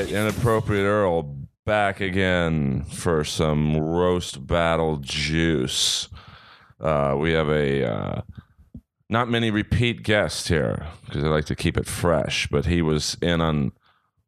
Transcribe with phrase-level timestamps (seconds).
[0.00, 6.08] Right, inappropriate Earl back again for some roast battle juice.
[6.80, 8.22] Uh, we have a uh,
[9.10, 13.18] not many repeat guests here because I like to keep it fresh, but he was
[13.20, 13.72] in on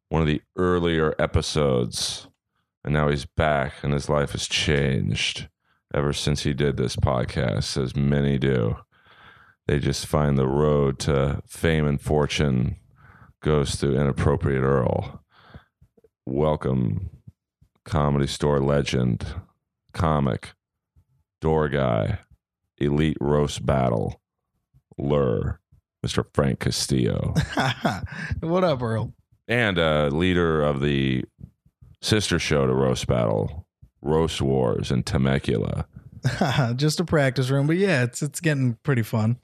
[0.09, 2.27] one of the earlier episodes,
[2.85, 5.49] and now he's back, and his life has changed
[5.91, 8.75] ever since he did this podcast, as many do.
[9.65, 12.75] They just find the road to fame and fortune
[13.41, 15.22] goes through inappropriate Earl
[16.25, 17.09] welcome
[17.85, 19.25] comedy store legend,
[19.93, 20.53] comic,
[21.41, 22.19] door guy,
[22.77, 24.21] elite roast battle,
[24.97, 25.59] lure,
[26.05, 26.25] Mr.
[26.33, 27.33] Frank Castillo,
[28.41, 29.13] what up, Earl?
[29.47, 31.23] and uh, leader of the
[32.01, 33.67] sister show to roast battle,
[34.01, 35.85] Roast Wars in Temecula.
[36.75, 39.37] Just a practice room, but yeah, it's it's getting pretty fun.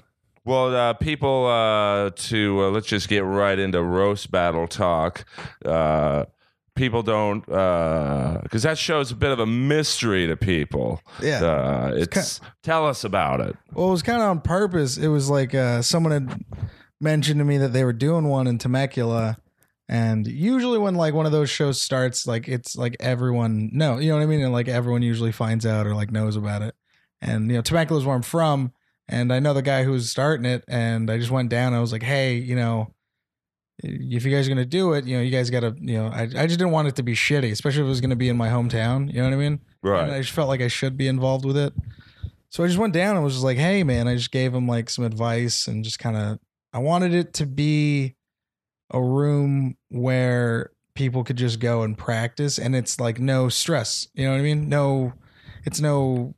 [0.46, 5.26] Well, uh, people, uh, to uh, let's just get right into roast battle talk.
[6.80, 11.02] Uh, people don't because that show's a bit of a mystery to people.
[11.22, 11.44] Yeah.
[11.44, 13.56] uh, it's tell us about it.
[13.74, 14.98] Well, it was kind of on purpose.
[14.98, 16.46] It was like uh, someone had
[17.02, 19.38] mentioned to me that they were doing one in Temecula,
[19.88, 24.10] and usually when like one of those shows starts, like it's like everyone no, you
[24.10, 26.76] know what I mean, and like everyone usually finds out or like knows about it.
[27.22, 28.72] And you know, Temecula is where I'm from,
[29.08, 31.74] and I know the guy who's starting it, and I just went down.
[31.74, 32.94] I was like, hey, you know.
[33.82, 36.24] If you guys are gonna do it, you know, you guys gotta, you know, I,
[36.24, 38.38] I just didn't want it to be shitty, especially if it was gonna be in
[38.38, 39.08] my hometown.
[39.08, 39.60] You know what I mean?
[40.04, 41.74] And I just felt like I should be involved with it.
[42.50, 44.68] So I just went down and was just like, hey, man, I just gave him
[44.68, 46.40] like some advice and just kind of,
[46.74, 48.16] I wanted it to be
[48.92, 54.08] a room where people could just go and practice and it's like no stress.
[54.14, 54.68] You know what I mean?
[54.68, 55.14] No,
[55.64, 56.36] it's no,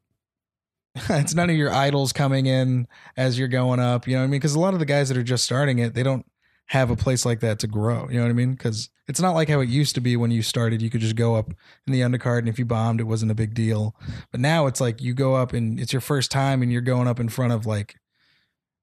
[1.09, 4.05] it's none of your idols coming in as you're going up.
[4.05, 4.39] You know what I mean?
[4.39, 6.25] Because a lot of the guys that are just starting it, they don't
[6.71, 8.07] have a place like that to grow.
[8.09, 8.53] You know what I mean?
[8.53, 10.81] Because it's not like how it used to be when you started.
[10.81, 11.51] You could just go up
[11.85, 13.93] in the undercard, and if you bombed, it wasn't a big deal.
[14.31, 17.09] But now it's like you go up and it's your first time, and you're going
[17.09, 17.95] up in front of like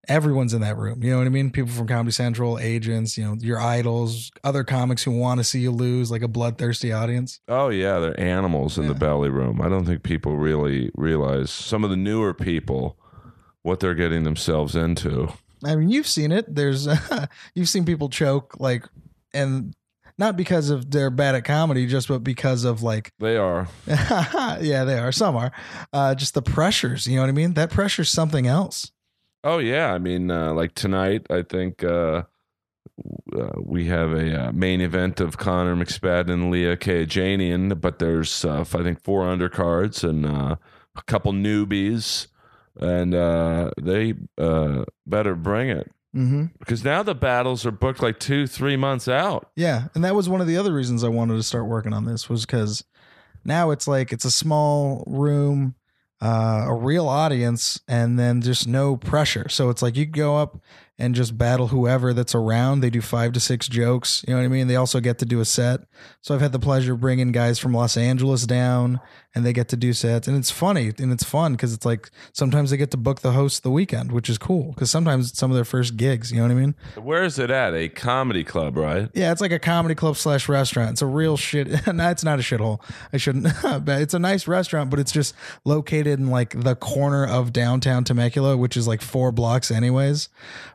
[0.06, 1.02] everyone's in that room.
[1.02, 1.50] You know what I mean?
[1.50, 5.60] People from Comedy Central, agents, you know, your idols, other comics who want to see
[5.60, 7.40] you lose, like a bloodthirsty audience.
[7.48, 9.62] Oh yeah, they're animals in the belly room.
[9.62, 12.98] I don't think people really realize some of the newer people
[13.62, 15.32] what they're getting themselves into.
[15.64, 16.54] I mean, you've seen it.
[16.54, 16.88] There's
[17.54, 18.84] you've seen people choke like,
[19.32, 19.74] and
[20.18, 23.68] not because of they're bad at comedy, just but because of like They are.
[23.86, 25.12] yeah, they are.
[25.12, 25.52] Some are.
[25.92, 27.06] Uh, just the pressures.
[27.06, 27.54] You know what I mean?
[27.54, 28.90] That pressure's something else.
[29.44, 32.24] Oh yeah, I mean, uh, like tonight, I think uh,
[33.36, 38.44] uh, we have a uh, main event of Connor McSpadden and Leah Kayajanian, but there's
[38.44, 40.56] uh, I think four undercards and uh,
[40.96, 42.26] a couple newbies,
[42.78, 46.46] and uh, they uh, better bring it Mm-hmm.
[46.58, 49.50] because now the battles are booked like two, three months out.
[49.54, 52.06] Yeah, and that was one of the other reasons I wanted to start working on
[52.06, 52.82] this was because
[53.44, 55.74] now it's like it's a small room,
[56.22, 59.48] uh, a real audience, and then just no pressure.
[59.50, 60.58] So it's like you go up
[60.98, 62.80] and just battle whoever that's around.
[62.80, 64.24] They do five to six jokes.
[64.26, 64.66] You know what I mean?
[64.66, 65.80] They also get to do a set.
[66.20, 69.00] So I've had the pleasure of bringing guys from Los Angeles down,
[69.34, 72.10] and they get to do sets, and it's funny and it's fun because it's like
[72.32, 75.38] sometimes they get to book the host the weekend, which is cool because sometimes it's
[75.38, 76.32] some of their first gigs.
[76.32, 76.74] You know what I mean?
[76.96, 77.74] Where is it at?
[77.74, 79.08] A comedy club, right?
[79.14, 80.90] Yeah, it's like a comedy club slash restaurant.
[80.92, 81.86] It's a real shit.
[81.86, 82.80] no, it's not a shithole.
[83.12, 83.46] I shouldn't.
[83.62, 88.02] but it's a nice restaurant, but it's just located in like the corner of downtown
[88.04, 90.28] Temecula, which is like four blocks, anyways.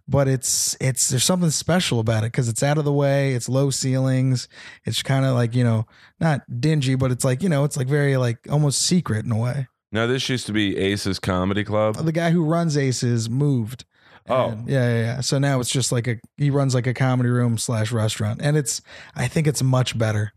[0.07, 3.33] But it's it's there's something special about it because it's out of the way.
[3.33, 4.49] It's low ceilings.
[4.85, 5.85] It's kind of like you know
[6.19, 9.37] not dingy, but it's like you know it's like very like almost secret in a
[9.37, 9.67] way.
[9.93, 11.95] Now this used to be Ace's Comedy Club.
[11.95, 13.85] The guy who runs Aces moved.
[14.27, 14.49] Oh.
[14.49, 15.21] And- yeah, yeah, yeah.
[15.21, 18.57] So now it's just like a he runs like a comedy room slash restaurant, and
[18.57, 18.81] it's
[19.15, 20.33] I think it's much better.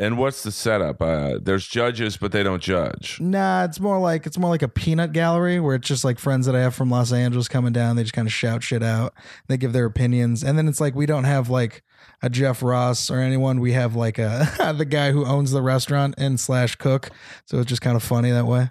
[0.00, 1.02] And what's the setup?
[1.02, 3.20] Uh, there's judges, but they don't judge.
[3.20, 6.46] Nah, it's more like it's more like a peanut gallery where it's just like friends
[6.46, 7.96] that I have from Los Angeles coming down.
[7.96, 9.12] They just kind of shout shit out.
[9.46, 11.82] They give their opinions, and then it's like we don't have like
[12.22, 13.60] a Jeff Ross or anyone.
[13.60, 17.10] We have like a the guy who owns the restaurant and slash cook.
[17.44, 18.70] So it's just kind of funny that way.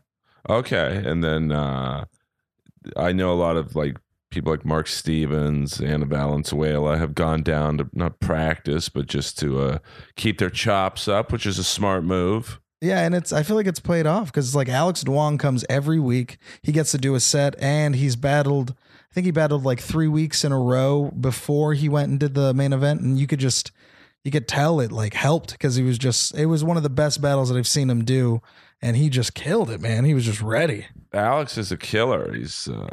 [0.50, 2.06] Okay, and then uh,
[2.98, 3.98] I know a lot of like
[4.30, 9.60] people like Mark Stevens, Anna Valenzuela have gone down to not practice, but just to
[9.60, 9.78] uh,
[10.16, 12.60] keep their chops up, which is a smart move.
[12.82, 15.66] Yeah, and it's I feel like it's played off because it's like Alex Duong comes
[15.70, 16.38] every week.
[16.64, 18.72] He gets to do a set, and he's battled.
[19.12, 22.36] I think he battled like three weeks in a row before he went and did
[22.36, 23.72] the main event, and you could just
[24.24, 26.90] you could tell it like helped because he was just it was one of the
[26.90, 28.42] best battles that I've seen him do,
[28.82, 30.06] and he just killed it, man.
[30.06, 30.88] He was just ready.
[31.12, 32.34] Alex is a killer.
[32.34, 32.88] He's uh,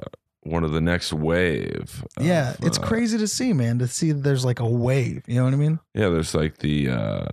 [0.47, 2.05] one of the next wave.
[2.21, 3.79] yeah, of, it's uh, crazy to see, man.
[3.81, 5.23] To see that there's like a wave.
[5.27, 5.81] You know what I mean?
[5.95, 7.25] Yeah, there's like the uh,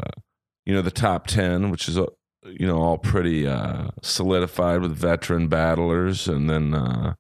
[0.66, 2.06] you know the top ten, which is uh,
[2.46, 7.14] you know all pretty uh, solidified with veteran battlers, and then uh,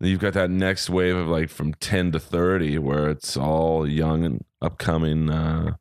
[0.00, 4.24] you've got that next wave of like from ten to thirty, where it's all young
[4.24, 5.76] and upcoming uh,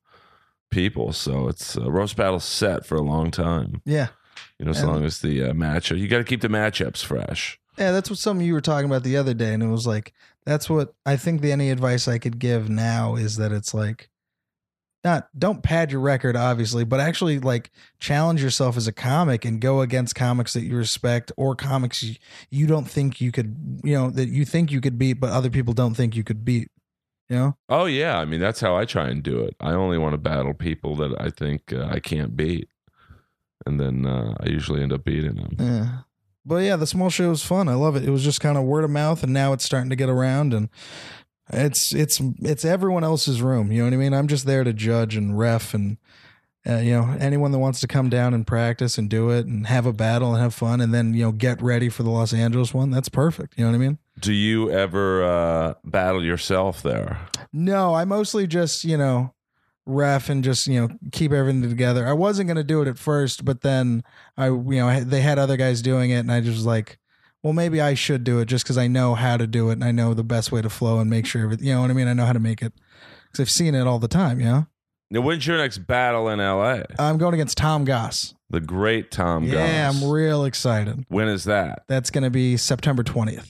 [0.71, 1.13] people.
[1.13, 3.81] So it's uh, roast battle set for a long time.
[3.85, 4.07] Yeah.
[4.59, 7.03] You know, as And- long as the uh, matchup, you got to keep the matchups
[7.03, 7.59] fresh.
[7.77, 10.13] Yeah, that's what something you were talking about the other day, and it was like
[10.45, 11.41] that's what I think.
[11.41, 14.09] The any advice I could give now is that it's like,
[15.03, 19.59] not don't pad your record, obviously, but actually like challenge yourself as a comic and
[19.59, 22.15] go against comics that you respect or comics you,
[22.51, 25.49] you don't think you could, you know, that you think you could beat, but other
[25.49, 26.69] people don't think you could beat.
[27.29, 27.57] You know?
[27.69, 29.55] Oh yeah, I mean that's how I try and do it.
[29.59, 32.69] I only want to battle people that I think uh, I can't beat,
[33.65, 35.55] and then uh, I usually end up beating them.
[35.57, 35.99] Yeah.
[36.45, 37.69] But yeah, the small show was fun.
[37.69, 38.03] I love it.
[38.03, 40.53] It was just kind of word of mouth, and now it's starting to get around,
[40.53, 40.69] and
[41.51, 43.71] it's it's it's everyone else's room.
[43.71, 44.13] You know what I mean?
[44.13, 45.97] I'm just there to judge and ref, and
[46.67, 49.67] uh, you know anyone that wants to come down and practice and do it and
[49.67, 52.33] have a battle and have fun, and then you know get ready for the Los
[52.33, 52.91] Angeles one.
[52.91, 53.57] That's perfect.
[53.57, 53.97] You know what I mean?
[54.19, 57.19] Do you ever uh, battle yourself there?
[57.51, 59.33] No, I mostly just you know
[59.85, 62.07] ref and just you know keep everything together.
[62.07, 64.03] I wasn't gonna do it at first, but then
[64.37, 66.97] I you know they had other guys doing it, and I just was like,
[67.43, 69.83] well, maybe I should do it just because I know how to do it and
[69.83, 71.67] I know the best way to flow and make sure everything.
[71.67, 72.07] You know what I mean?
[72.07, 72.73] I know how to make it
[73.25, 74.39] because I've seen it all the time.
[74.39, 74.67] You know,
[75.11, 76.83] Now, when's your next battle in LA?
[76.97, 78.33] I'm going against Tom Goss.
[78.49, 80.01] The great Tom yeah, Goss.
[80.03, 81.05] I'm real excited.
[81.09, 81.83] when is that?
[81.89, 83.49] That's gonna be September 20th.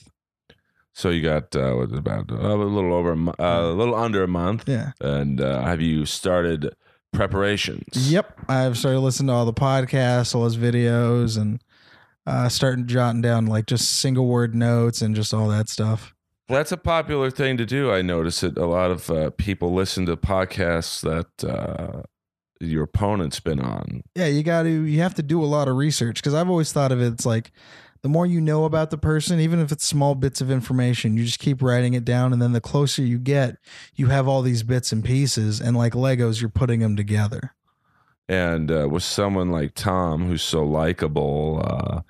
[0.96, 3.94] So you got uh, what, about uh, a little over a, mo- uh, a little
[3.96, 4.92] under a month, Yeah.
[5.00, 6.72] and uh, have you started
[7.12, 8.10] preparations?
[8.12, 8.40] Yep.
[8.48, 11.60] I've started listening to all the podcasts, all his videos, and
[12.26, 16.14] uh, starting jotting down like just single word notes and just all that stuff.
[16.48, 17.90] That's a popular thing to do.
[17.90, 22.02] I notice that a lot of uh, people listen to podcasts that uh,
[22.60, 24.02] your opponent's been on.
[24.14, 26.70] Yeah, you got to you have to do a lot of research because I've always
[26.70, 27.12] thought of it.
[27.14, 27.50] It's like
[28.04, 31.24] the more you know about the person, even if it's small bits of information, you
[31.24, 33.56] just keep writing it down, and then the closer you get,
[33.94, 37.54] you have all these bits and pieces, and like Legos, you're putting them together.
[38.28, 42.02] And uh, with someone like Tom, who's so likable, uh,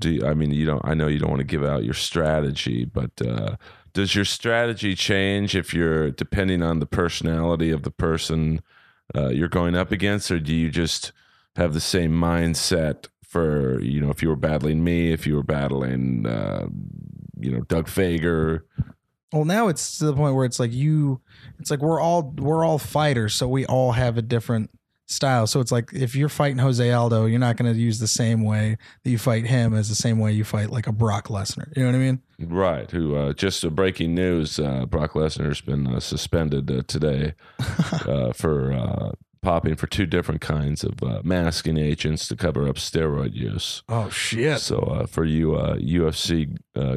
[0.00, 0.82] do you, I mean you don't?
[0.84, 3.54] I know you don't want to give out your strategy, but uh,
[3.92, 8.62] does your strategy change if you're depending on the personality of the person
[9.14, 11.12] uh, you're going up against, or do you just
[11.54, 13.06] have the same mindset
[13.36, 16.66] for you know if you were battling me, if you were battling uh,
[17.38, 18.60] you know Doug Fager?
[19.32, 21.20] Well, now it's to the point where it's like you,
[21.58, 24.70] it's like we're all we're all fighters, so we all have a different
[25.04, 25.46] style.
[25.46, 28.42] So it's like if you're fighting Jose Aldo, you're not going to use the same
[28.42, 31.76] way that you fight him as the same way you fight like a Brock Lesnar.
[31.76, 32.22] You know what I mean?
[32.38, 32.90] Right.
[32.90, 34.58] Who uh, just uh, breaking news?
[34.58, 37.34] Uh, Brock Lesnar's been uh, suspended uh, today
[38.06, 39.12] uh, for uh,
[39.46, 43.84] popping for two different kinds of uh, masking agents to cover up steroid use.
[43.88, 44.58] Oh shit!
[44.58, 46.96] So uh, for you uh, UFC uh,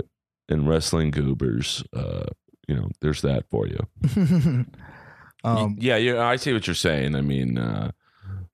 [0.50, 2.25] and wrestling goobers, uh,
[2.68, 3.80] you know, there's that for you.
[5.44, 7.13] um, yeah, yeah, I see what you're saying.
[7.13, 7.92] I mean, uh,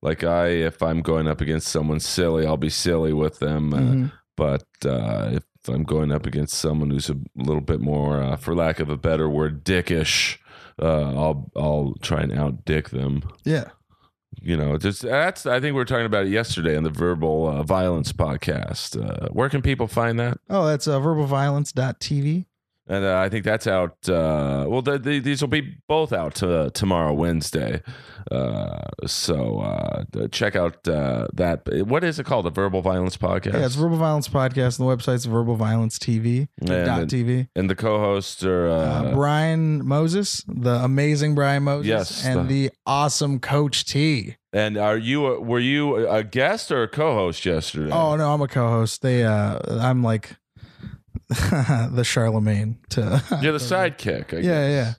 [0.02, 3.74] like I, if I'm going up against someone silly, I'll be silly with them.
[3.74, 4.12] Uh, mhm.
[4.36, 8.54] but uh, if I'm going up against someone who's a little bit more, uh, for
[8.54, 10.38] lack of a better word, dickish,
[10.82, 13.24] uh, I'll I'll try and outdick them.
[13.46, 13.70] yeah.
[14.42, 15.46] You know, just that's.
[15.46, 19.02] I think we were talking about it yesterday on the Verbal uh, Violence podcast.
[19.02, 20.40] Uh, where can people find that?
[20.50, 22.46] Oh, that's uh, verbalviolence.tv.
[22.88, 23.98] And uh, I think that's out.
[24.08, 27.82] Uh, well, the, the, these will be both out uh, tomorrow, Wednesday.
[28.32, 31.68] Uh, so uh, check out uh, that.
[31.88, 32.46] What is it called?
[32.46, 33.54] The Verbal Violence podcast.
[33.54, 36.48] Yeah, it's Verbal Violence Podcast, and the website's Verbal Violence TV.
[36.60, 37.48] And dot TV.
[37.56, 39.14] and the co-hosts are.
[39.14, 44.36] Brian Moses, the amazing Brian Moses, Yes, and the awesome Coach T.
[44.54, 47.92] And are you a, were you a guest or a co-host yesterday?
[47.92, 49.02] Oh no, I'm a co-host.
[49.02, 50.38] They, uh, I'm like
[51.30, 53.22] the Charlemagne to.
[53.42, 54.34] you're the sidekick.
[54.34, 54.72] I Yeah, guess.
[54.72, 54.94] yeah.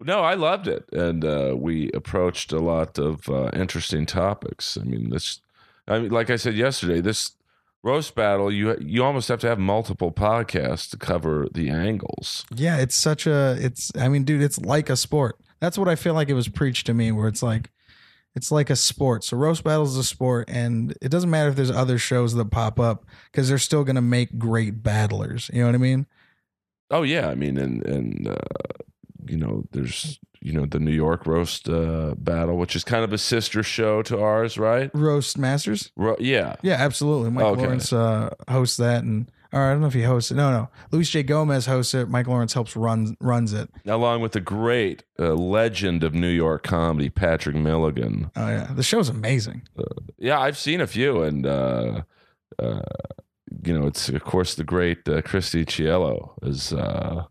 [0.00, 4.76] No, I loved it, and uh, we approached a lot of uh, interesting topics.
[4.80, 5.40] I mean, this.
[5.86, 7.32] I mean, like I said yesterday, this
[7.82, 12.44] roast battle you you almost have to have multiple podcasts to cover the angles.
[12.54, 13.56] Yeah, it's such a.
[13.58, 13.92] It's.
[13.96, 15.38] I mean, dude, it's like a sport.
[15.60, 17.70] That's what I feel like it was preached to me, where it's like,
[18.34, 19.24] it's like a sport.
[19.24, 22.50] So roast battles is a sport, and it doesn't matter if there's other shows that
[22.50, 25.50] pop up because they're still gonna make great battlers.
[25.52, 26.06] You know what I mean?
[26.90, 28.36] Oh yeah, I mean, and and uh,
[29.26, 33.12] you know, there's you know the New York roast uh, battle, which is kind of
[33.12, 34.90] a sister show to ours, right?
[34.94, 35.90] Roast Masters.
[35.96, 37.30] Ro- yeah, Yeah, absolutely.
[37.30, 37.62] Mike Okay.
[37.62, 40.34] Lawrence uh, hosts that, and Or I don't know if he hosts it.
[40.34, 40.68] No, no.
[40.90, 41.22] Luis J.
[41.22, 42.08] Gomez hosts it.
[42.08, 43.70] Mike Lawrence helps run runs it.
[43.86, 48.32] Along with the great uh, legend of New York comedy, Patrick Milligan.
[48.34, 49.62] Oh yeah, the show's amazing.
[50.18, 52.02] Yeah, I've seen a few, and uh,
[52.58, 52.80] uh,
[53.64, 57.24] you know, it's of course the great uh, Christy Cielo is uh,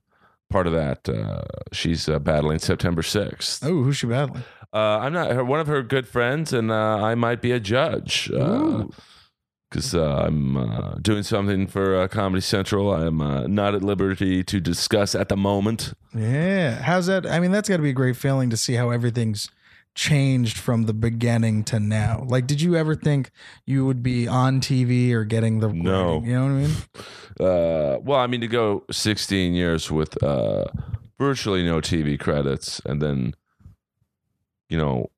[0.50, 1.10] part of that.
[1.10, 1.42] Uh,
[1.74, 3.66] she's uh, battling September sixth.
[3.66, 4.44] Oh, who's she battling?
[4.72, 7.60] Uh, I'm not her, one of her good friends, and uh, I might be a
[7.60, 8.92] judge Ooh.
[9.74, 12.94] Because uh, I'm uh, doing something for uh, Comedy Central.
[12.94, 15.96] I'm uh, not at liberty to discuss at the moment.
[16.14, 16.76] Yeah.
[16.76, 17.26] How's that?
[17.26, 19.50] I mean, that's got to be a great feeling to see how everything's
[19.96, 22.24] changed from the beginning to now.
[22.28, 23.32] Like, did you ever think
[23.66, 26.22] you would be on TV or getting the No.
[26.24, 26.76] You know what I mean?
[27.40, 30.66] Uh, well, I mean, to go 16 years with uh,
[31.18, 33.34] virtually no TV credits, and then,
[34.70, 35.10] you know,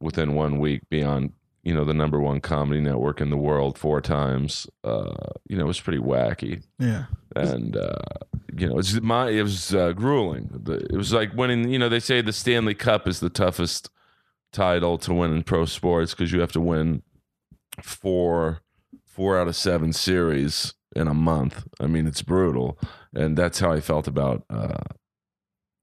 [0.00, 3.76] within one week be on, you know, the number one comedy network in the world
[3.78, 4.66] four times.
[4.84, 5.14] Uh,
[5.48, 7.06] you know, it was pretty wacky, Yeah.
[7.36, 7.94] and uh,
[8.56, 10.50] you know, it's my it was uh, grueling.
[10.90, 11.68] It was like winning.
[11.68, 13.90] You know, they say the Stanley Cup is the toughest
[14.52, 17.02] title to win in pro sports because you have to win
[17.82, 18.60] four
[19.04, 21.66] four out of seven series in a month.
[21.80, 22.78] I mean, it's brutal,
[23.14, 24.78] and that's how I felt about uh,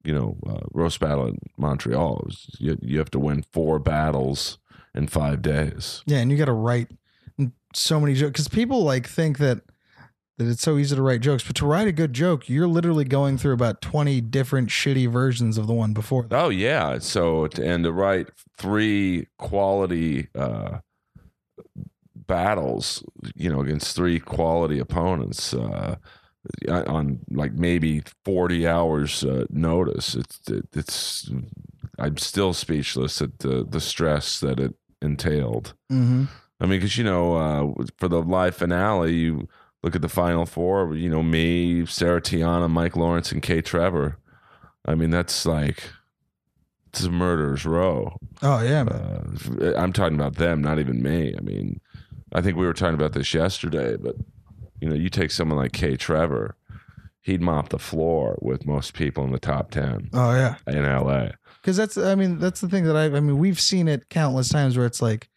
[0.04, 2.24] you know uh, roast battle in Montreal.
[2.26, 4.58] Was, you you have to win four battles
[4.96, 6.02] in five days.
[6.06, 6.88] Yeah, and you got to write
[7.74, 9.62] so many jokes because people like think that
[10.38, 13.06] that it's so easy to write jokes, but to write a good joke, you're literally
[13.06, 16.24] going through about twenty different shitty versions of the one before.
[16.24, 16.36] That.
[16.36, 17.00] Oh yeah.
[17.00, 20.80] So and to write three quality uh,
[22.16, 23.04] battles,
[23.36, 25.96] you know, against three quality opponents uh,
[26.68, 30.16] on like maybe forty hours uh, notice.
[30.16, 31.32] It's it, it's
[31.98, 35.74] I'm still speechless at the the stress that it entailed.
[35.92, 36.26] Mm-hmm.
[36.60, 39.48] I mean, because you know, uh, for the live finale, you
[39.84, 40.96] look at the final four.
[40.96, 43.62] You know, me, Sarah Tiana, Mike Lawrence, and K.
[43.62, 44.18] Trevor.
[44.86, 45.84] I mean, that's like
[46.96, 48.18] it's a murderer's row.
[48.42, 48.84] Oh yeah.
[48.84, 51.36] Uh, I'm talking about them, not even me.
[51.38, 51.82] I mean,
[52.32, 54.16] I think we were talking about this yesterday, but
[54.80, 55.98] you know, you take someone like K.
[55.98, 56.56] Trevor,
[57.22, 60.10] he'd mop the floor with most people in the top ten.
[60.14, 60.56] Oh yeah.
[60.68, 61.30] in LA.
[61.66, 64.50] Because that's, I mean, that's the thing that I, I mean, we've seen it countless
[64.50, 65.30] times where it's like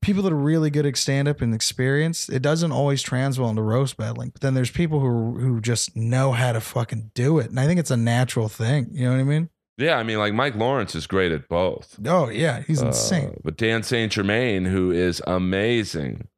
[0.00, 3.50] people that are really good at stand up and experience, it doesn't always trans well
[3.50, 4.30] into roast battling.
[4.30, 7.66] But then there's people who who just know how to fucking do it, and I
[7.66, 8.88] think it's a natural thing.
[8.92, 9.50] You know what I mean?
[9.76, 11.98] Yeah, I mean, like Mike Lawrence is great at both.
[12.06, 13.38] Oh yeah, he's Uh, insane.
[13.44, 14.10] but Dan St.
[14.10, 16.28] Germain, who is amazing,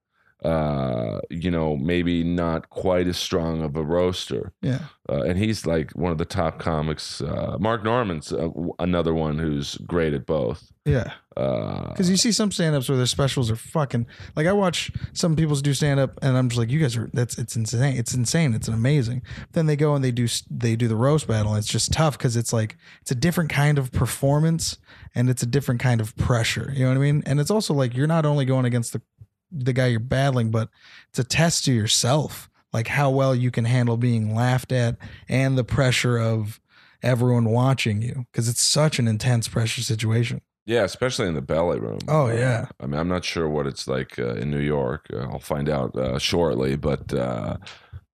[0.44, 4.52] uh, you know, maybe not quite as strong of a roaster.
[4.62, 7.20] Yeah, Uh, and he's like one of the top comics.
[7.20, 8.48] Uh, Mark Normand's uh,
[8.78, 10.70] another one who's great at both.
[10.84, 11.12] yeah.
[11.36, 14.92] Uh, Because you see some stand ups where their specials are fucking like I watch
[15.14, 17.96] some people's do stand up and I'm just like you guys are that's it's insane
[17.96, 19.22] it's insane it's amazing.
[19.52, 22.16] Then they go and they do they do the roast battle and it's just tough
[22.16, 24.78] because it's like it's a different kind of performance
[25.16, 26.70] and it's a different kind of pressure.
[26.72, 27.22] You know what I mean?
[27.26, 29.02] And it's also like you're not only going against the
[29.54, 30.68] the guy you're battling, but
[31.08, 34.96] it's a test to yourself, like how well you can handle being laughed at
[35.28, 36.61] and the pressure of
[37.02, 40.40] everyone watching you because it's such an intense pressure situation.
[40.66, 41.99] yeah, especially in the belly room.
[42.08, 42.66] Oh, Uh, yeah.
[42.80, 45.06] I mean, I'm not sure what it's like uh, in New York.
[45.12, 46.76] Uh, I'll find out uh, shortly.
[46.76, 47.58] But uh,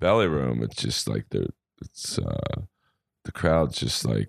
[0.00, 1.48] belly room, it's just like the
[1.80, 2.62] it's uh,
[3.24, 4.28] the crowd's just like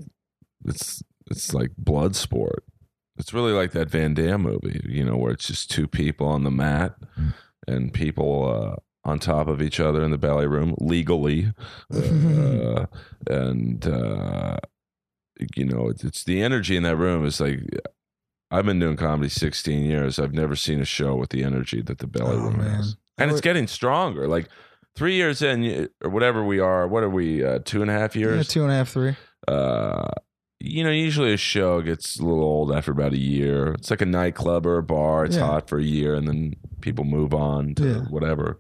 [0.66, 1.02] it's
[1.32, 2.64] it's like blood sport.
[3.18, 6.44] It's really like that Van Damme movie, you know, where it's just two people on
[6.44, 6.96] the mat
[7.68, 11.52] and people uh, on top of each other in the belly room legally,
[11.94, 12.86] uh,
[13.30, 14.58] and uh,
[15.56, 17.60] you know, it's, it's the energy in that room is like.
[18.54, 20.20] I've been doing comedy 16 years.
[20.20, 22.70] I've never seen a show with the energy that the belly Oh, room man.
[22.76, 24.28] has, and it's getting stronger.
[24.28, 24.50] Like
[24.94, 26.86] three years in, or whatever we are.
[26.86, 27.46] What are we?
[27.46, 28.50] Uh, two and a half Yeah, years.
[28.50, 29.16] two and a half, three.
[29.48, 30.10] uh,
[30.64, 33.74] you know, usually a show gets a little old after about a year.
[33.74, 35.26] It's like a nightclub or a bar.
[35.26, 35.46] It's Yeah.
[35.48, 38.00] hot for a year, and then people move on to Yeah.
[38.10, 38.60] whatever.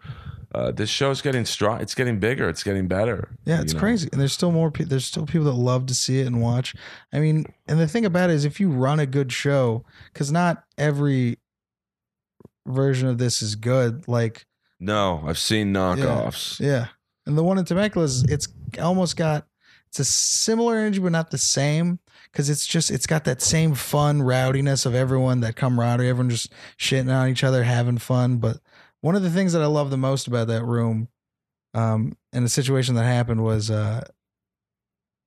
[0.53, 1.79] Uh, this show's getting strong.
[1.79, 2.50] It's getting bigger.
[2.50, 3.29] It's getting better.
[3.46, 3.79] Yeah, it's know?
[3.79, 4.70] crazy, and there's still more.
[4.70, 6.75] Pe- there's still people that love to see it and watch.
[7.13, 10.29] I mean, and the thing about it is, if you run a good show, because
[10.31, 11.38] not every
[12.67, 14.08] version of this is good.
[14.08, 14.46] Like,
[14.79, 16.60] No, I've seen knockoffs.
[16.60, 16.88] yeah,
[17.25, 18.48] and the one in Temecula is it's
[18.81, 19.48] almost got
[19.91, 22.00] it's a similar energy, but not the same.
[22.31, 26.50] Because it's just it's got that same fun rowdiness of everyone, that camaraderie, everyone just
[26.79, 28.38] shitting on each other, having fun.
[28.38, 28.62] But
[29.01, 31.10] one of the things that I love the most about that room,
[31.74, 34.07] um, and the situation that happened was uh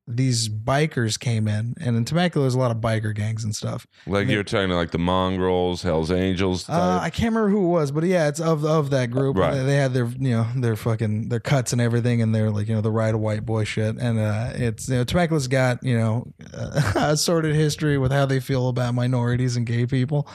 [0.06, 3.86] these bikers came in, and in Temecula, there's a lot of biker gangs and stuff.
[4.06, 6.68] Like They- you're talking to like the Mongols, Hell's Angels.
[6.68, 6.98] Uh.
[7.00, 9.38] I can't remember who it was, but yeah, it's of of that group.
[9.38, 9.54] Right.
[9.54, 12.68] They, they had their you know their fucking their cuts and everything, and they're like
[12.68, 13.96] you know the ride of white boy shit.
[13.96, 18.40] And uh, it's you know Temecula's got you know a sordid history with how they
[18.40, 20.28] feel about minorities and gay people.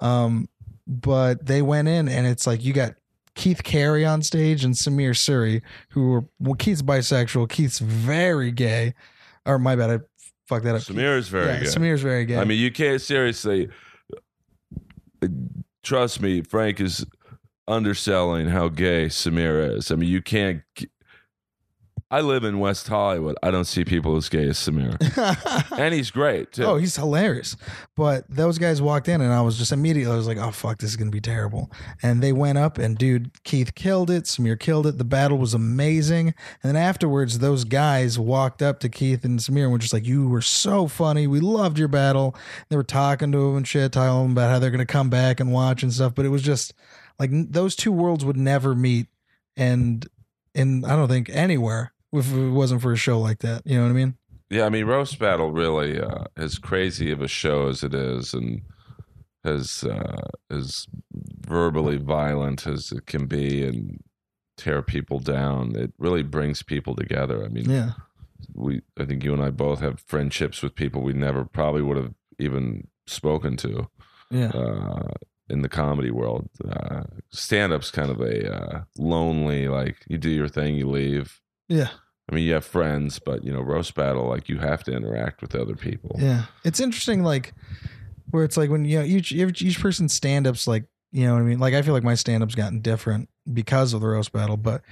[0.00, 0.48] Um,
[0.86, 2.92] but they went in, and it's like you got
[3.34, 8.92] Keith Carey on stage and Samir Suri, who were well, Keith's bisexual, Keith's very gay.
[9.46, 9.98] Or my bad, I
[10.48, 10.82] fucked that up.
[10.82, 11.68] Samir is very yeah, good.
[11.68, 12.38] Samir's very gay.
[12.38, 13.68] I mean, you can't seriously.
[15.22, 15.28] Uh,
[15.82, 17.04] trust me, Frank is
[17.68, 19.90] underselling how gay Samir is.
[19.90, 20.62] I mean, you can't.
[22.10, 23.36] I live in West Hollywood.
[23.42, 24.96] I don't see people as gay as Samir,
[25.78, 26.64] and he's great too.
[26.64, 27.56] Oh, he's hilarious.
[27.96, 30.78] But those guys walked in, and I was just immediately, I was like, oh, fuck,
[30.78, 31.72] this is going to be terrible.
[32.02, 34.24] And they went up, and dude, Keith killed it.
[34.24, 34.98] Samir killed it.
[34.98, 36.28] The battle was amazing.
[36.62, 40.06] And then afterwards, those guys walked up to Keith and Samir and were just like,
[40.06, 41.26] you were so funny.
[41.26, 42.36] We loved your battle.
[42.68, 45.10] They were talking to him and shit, telling him about how they're going to come
[45.10, 46.14] back and watch and stuff.
[46.14, 46.74] But it was just
[47.18, 49.06] like those two worlds would never meet.
[49.56, 50.06] And,
[50.54, 53.62] and I don't think anywhere if it wasn't for a show like that.
[53.66, 54.16] You know what I mean?
[54.50, 58.34] Yeah, I mean, roast battle really, uh, as crazy of a show as it is,
[58.34, 58.62] and
[59.44, 60.86] as uh, as
[61.46, 64.00] verbally violent as it can be, and
[64.56, 67.44] tear people down, it really brings people together.
[67.44, 67.92] I mean, Yeah.
[68.54, 71.96] we, I think you and I both have friendships with people we never probably would
[71.96, 73.88] have even spoken to
[74.30, 74.50] Yeah.
[74.50, 75.08] uh,
[75.50, 76.48] in the comedy world.
[76.66, 81.40] Uh, Stand up's kind of a uh, lonely, like you do your thing, you leave.
[81.68, 81.88] Yeah.
[82.30, 85.42] I mean, you have friends, but you know, roast battle, like you have to interact
[85.42, 86.16] with other people.
[86.18, 87.52] Yeah, it's interesting, like
[88.30, 91.40] where it's like when you know each each, person's stand ups, like you know what
[91.40, 91.58] I mean.
[91.58, 94.82] Like I feel like my stand up's gotten different because of the roast battle, but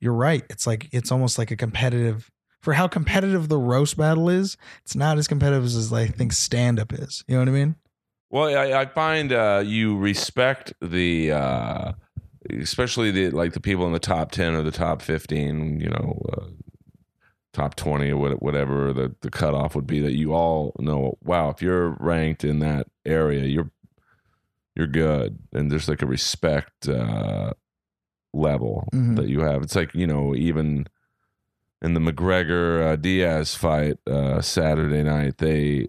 [0.00, 0.44] you're right.
[0.48, 2.30] It's like it's almost like a competitive
[2.62, 4.56] for how competitive the roast battle is.
[4.82, 7.22] It's not as competitive as I think stand up is.
[7.28, 7.76] You know what I mean?
[8.30, 11.92] Well, I, I find uh, you respect the, uh,
[12.50, 15.80] especially the like the people in the top ten or the top fifteen.
[15.80, 16.46] You know, uh,
[17.58, 20.00] top twenty or whatever the the cutoff would be.
[20.00, 21.18] That you all know.
[21.24, 23.70] Wow, if you're ranked in that area, you're
[24.74, 27.52] you're good, and there's like a respect uh,
[28.32, 29.16] level Mhm.
[29.16, 29.62] that you have.
[29.62, 30.86] It's like you know even.
[31.80, 35.86] In the McGregor uh, Diaz fight uh, Saturday night, they,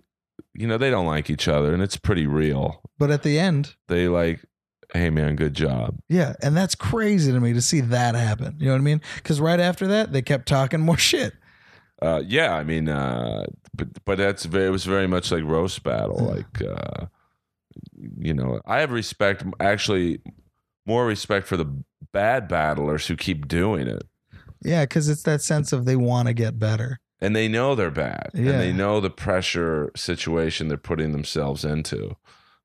[0.54, 3.74] you know, they don't like each other, and it's pretty real But at the end,
[3.88, 4.46] they like,
[4.94, 5.98] hey man, good job.
[6.08, 8.56] yeah, and that's crazy to me to see that happen.
[8.60, 9.02] You know what I mean?
[9.16, 11.34] Because right after that, they kept talking more shit.
[12.02, 15.84] Uh, yeah, I mean, uh, but but that's very, it was very much like roast
[15.84, 16.18] battle.
[16.18, 17.06] Like, uh,
[18.18, 20.22] you know, I have respect, actually,
[20.86, 21.66] more respect for the
[22.14, 24.04] bad battlers who keep doing it,
[24.64, 27.00] Yeah, because it's that sense of they want to get better.
[27.22, 28.52] and they know they're bad, Yeah.
[28.52, 32.16] and they know the pressure situation they're putting themselves into.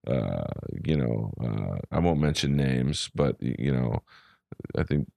[0.06, 0.44] Uh,
[0.84, 4.02] you know, uh, I won't mention names, but y- you know,
[4.78, 5.08] I think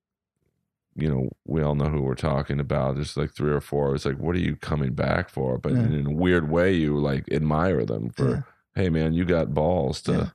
[0.97, 2.95] you know we all know who we're talking about.
[2.95, 3.95] There's like three or four.
[3.95, 5.57] It's like, what are you coming back for?
[5.57, 5.83] But Yeah.
[5.85, 8.41] in a weird way, you like admire them for, Yeah.
[8.75, 10.33] hey man, you got balls to.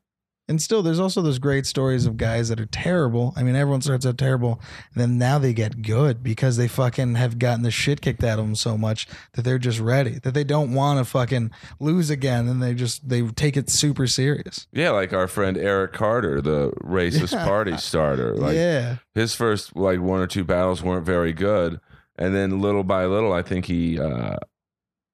[0.49, 0.53] Yeah.
[0.53, 3.33] And still, there's also those great stories of guys that are terrible.
[3.37, 4.61] I mean, everyone starts out terrible,
[4.93, 8.39] and then now they get good because they fucking have gotten the shit kicked out
[8.39, 10.19] of them so much that they're just ready.
[10.19, 14.07] That they don't want to fucking lose again, and they just they take it super
[14.07, 14.67] serious.
[14.73, 18.37] Yeah, like our friend Eric Carter, the racist party starter.
[18.37, 21.81] Like yeah, his first like one or two battles weren't very good,
[22.17, 24.37] and then little by little, I think he, uh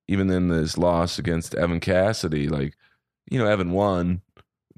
[0.08, 2.74] even in his loss against Evan Cassidy, like
[3.30, 4.22] you know, Evan won,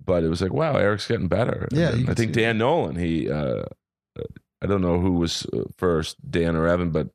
[0.04, 1.68] but it was like, wow, Eric's getting better.
[1.72, 3.64] Yeah, I think Dan Nolan, he, uh
[4.62, 7.08] I don't know who was uh, first, Dan or Evan, but.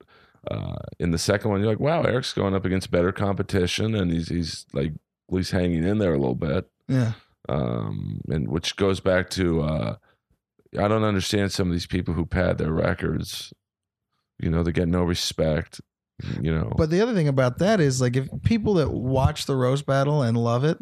[0.52, 4.12] Uh, in the second one, you're like, "Wow, Eric's going up against better competition, and
[4.12, 7.14] he's he's like at least hanging in there a little bit." yeah,
[7.50, 9.96] um, and which goes back to uh,
[10.78, 13.54] I don't understand some of these people who pad their records.
[14.38, 15.82] You know, they get no respect.
[16.40, 19.56] You know, But the other thing about that is like if people that watch the
[19.56, 20.78] roast battle and love it,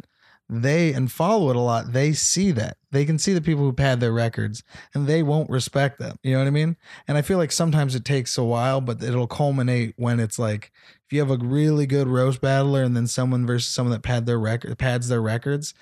[0.62, 2.78] they and follow it a lot, they see that.
[2.92, 4.64] They can see the people who pad their records
[4.94, 6.18] and they won't respect them.
[6.24, 6.78] You know what I mean?
[7.08, 10.72] And I feel like sometimes it takes a while, but it'll culminate when it's like
[11.06, 14.26] if you have a really good roast battler and then someone versus someone that pad
[14.26, 15.74] their record pads their records,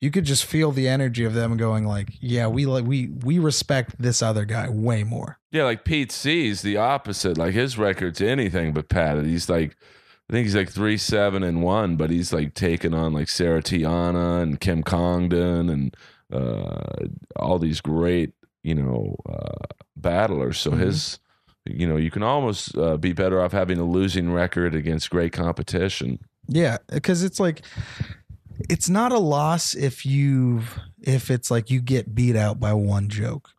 [0.00, 3.38] you could just feel the energy of them going like, yeah, we like we we
[3.38, 5.38] respect this other guy way more.
[5.50, 7.36] yeah, like Pete C's the opposite.
[7.36, 9.26] Like his record's anything but padded.
[9.26, 9.76] He's like,
[10.30, 13.60] I think he's like three seven and one, but he's like taking on like Sarah
[13.62, 15.96] Tiana and Kim Congdon and
[16.32, 19.66] uh, all these great you know uh,
[19.96, 20.58] battlers.
[20.58, 20.78] So Mhm.
[20.78, 21.18] his
[21.66, 25.32] you know, you can almost uh, be better off having a losing record against great
[25.32, 26.20] competition.
[26.46, 27.62] Yeah, because it's like
[28.68, 30.62] it's not a loss if you
[31.02, 33.50] if it's like you get beat out by one joke.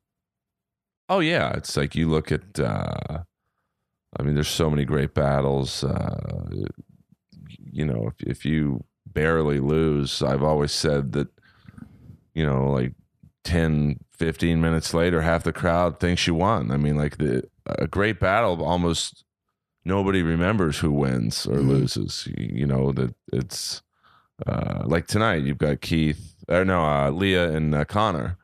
[1.10, 2.58] Oh yeah, it's like you look at.
[2.58, 3.24] Uh,
[4.20, 5.84] I mean, there's so many great battles.
[5.84, 6.50] Uh,
[7.72, 11.28] you know, if if you barely lose, I've always said that.
[12.34, 12.94] You know, like
[13.44, 16.72] 10, 15 minutes later, half the crowd thinks you won.
[16.72, 19.26] I mean, like the a great battle, almost
[19.84, 21.68] nobody remembers who wins or Mhm.
[21.68, 22.28] loses.
[22.28, 23.82] You, you know that it's
[24.48, 25.44] uh, like tonight.
[25.44, 28.38] You've got Keith or no, uh, Leah and uh, Connor,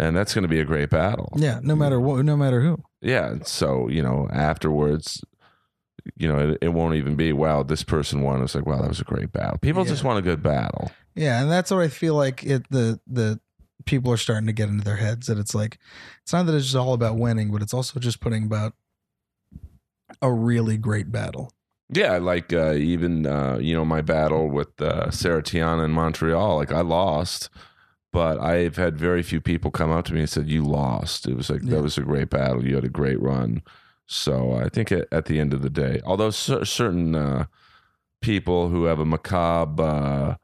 [0.00, 1.32] and that's going to be a great battle.
[1.36, 2.82] Yeah, no matter what, no matter who.
[3.00, 3.36] Yeah.
[3.44, 5.22] So you know, afterwards.
[6.16, 7.62] You know, it, it won't even be wow.
[7.62, 8.42] This person won.
[8.42, 9.58] It's like wow, that was a great battle.
[9.58, 9.90] People Yeah.
[9.90, 10.90] just want a good battle.
[11.14, 13.38] Yeah, and that's what I feel like it the the
[13.84, 15.78] people are starting to get into their heads that it's like
[16.22, 18.74] it's not that it's just all about winning, but it's also just putting about
[20.20, 21.52] a really great battle.
[21.88, 26.56] Yeah, like uh, even uh, you know my battle with uh, Sarah Tiana in Montreal.
[26.56, 27.48] Like I lost,
[28.12, 31.26] but I've had very few people come up to me and said you lost.
[31.26, 31.76] It was like Yeah.
[31.76, 32.64] that was a great battle.
[32.66, 33.62] You had a great run.
[34.06, 37.46] So I think at, at the end of the day, although cer- certain uh,
[38.20, 40.34] people who have a macabre uh,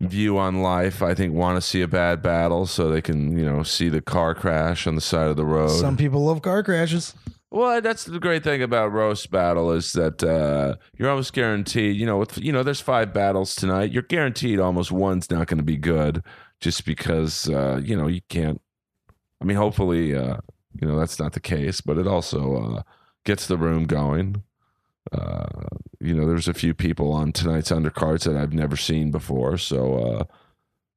[0.00, 3.44] view on life, I think want to see a bad battle so they can you
[3.44, 5.68] know see the car crash on the side of the road.
[5.70, 7.14] Some people love car crashes.
[7.50, 11.96] Well, that's the great thing about roast battle is that uh, you're almost guaranteed.
[11.96, 13.92] You know, with you know, there's five battles tonight.
[13.92, 16.22] You're guaranteed almost one's not going to be good,
[16.60, 18.60] just because uh, you know you can't.
[19.40, 20.38] I mean, hopefully, uh,
[20.80, 22.82] you know that's not the case, but it also uh,
[23.24, 24.42] gets the room going.
[25.12, 25.46] Uh,
[26.00, 29.56] you know, there's a few people on tonight's undercards that I've never seen before.
[29.56, 30.24] So, uh,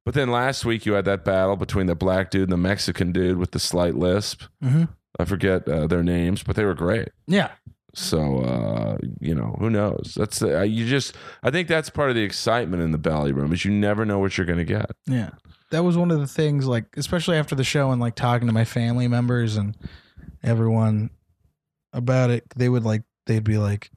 [0.04, 3.12] but then last week you had that battle between the black dude and the Mexican
[3.12, 4.42] dude with the slight lisp.
[4.62, 4.84] Mm-hmm.
[5.18, 7.10] I forget uh, their names, but they were great.
[7.26, 7.50] Yeah,
[7.94, 10.14] So uh, you know, who knows?
[10.16, 11.16] That's uh, you just.
[11.42, 14.18] I think that's part of the excitement in the belly room is you never know
[14.18, 14.90] what you're going to get.
[15.06, 15.30] yeah.
[15.70, 18.52] That was one of the things, like especially after the show and like talking to
[18.52, 19.76] my family members and
[20.42, 21.10] everyone
[21.92, 22.44] about it.
[22.56, 23.90] They would like they'd be like,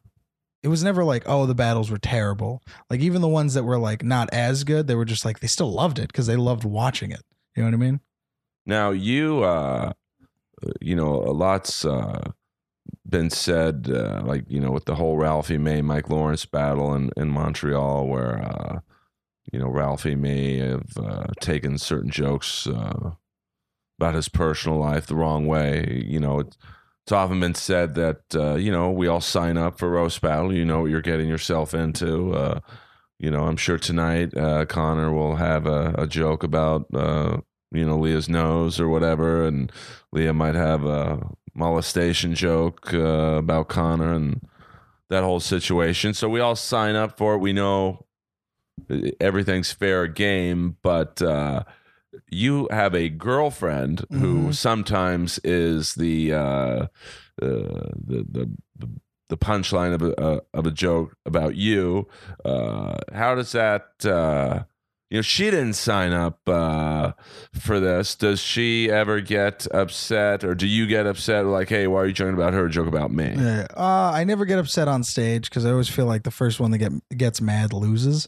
[0.62, 2.62] it was never like, oh, the battles were terrible.
[2.90, 5.48] Like even the ones that were like not as good, they were just like they
[5.48, 7.22] still loved it because they loved watching it.
[7.56, 8.00] You know what I mean?
[8.66, 9.94] Now you, uh,
[10.80, 12.32] you know, a lot's uh,
[13.08, 17.12] been said, uh, like you know, with the whole Ralphie May Mike Lawrence battle in
[17.16, 18.80] in Montreal, where uh,
[19.52, 23.12] you know Ralphie may have uh, taken certain jokes uh,
[24.00, 26.04] about his personal life the wrong way.
[26.08, 26.58] You know, it's,
[27.06, 30.54] it's often been said that uh, you know we all sign up for roast battle.
[30.54, 32.34] You know what you're getting yourself into.
[32.34, 32.60] Uh,
[33.20, 34.34] you know, I'm sure tonight
[34.70, 39.72] Connor will have a, a joke about you know Leah's nose or whatever, and
[40.12, 44.42] Leah might have a molestation joke uh, about Connor and
[45.10, 46.14] that whole situation.
[46.14, 47.40] So we all sign up for it.
[47.40, 48.06] We know
[49.20, 51.64] everything's fair game, but uh,
[52.30, 54.54] you have a girlfriend who Mhm.
[54.56, 56.88] sometimes is the uh, uh,
[57.42, 58.50] the the.
[58.78, 58.90] the
[59.30, 62.08] the punchline of a uh, of a joke about you.
[62.46, 63.86] Uh, how does that?
[65.14, 67.12] You know, she didn't sign up uh,
[67.54, 68.16] for this.
[68.16, 71.46] Does she ever get upset, or do you get upset?
[71.46, 72.68] Like, hey, why are you joking about her?
[72.68, 73.36] Joke about me.
[73.38, 76.72] Uh, I never get upset on stage because I always feel like the first one
[76.72, 78.28] that get gets mad loses.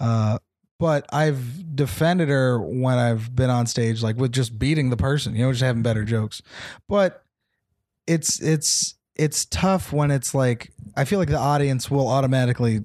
[0.00, 0.38] Uh,
[0.78, 5.36] but I've defended her when I've been on stage, like with just beating the person,
[5.36, 6.40] you know, just having better jokes.
[6.88, 7.26] But
[8.06, 12.80] it's it's it's tough when it's like I feel like the audience will automatically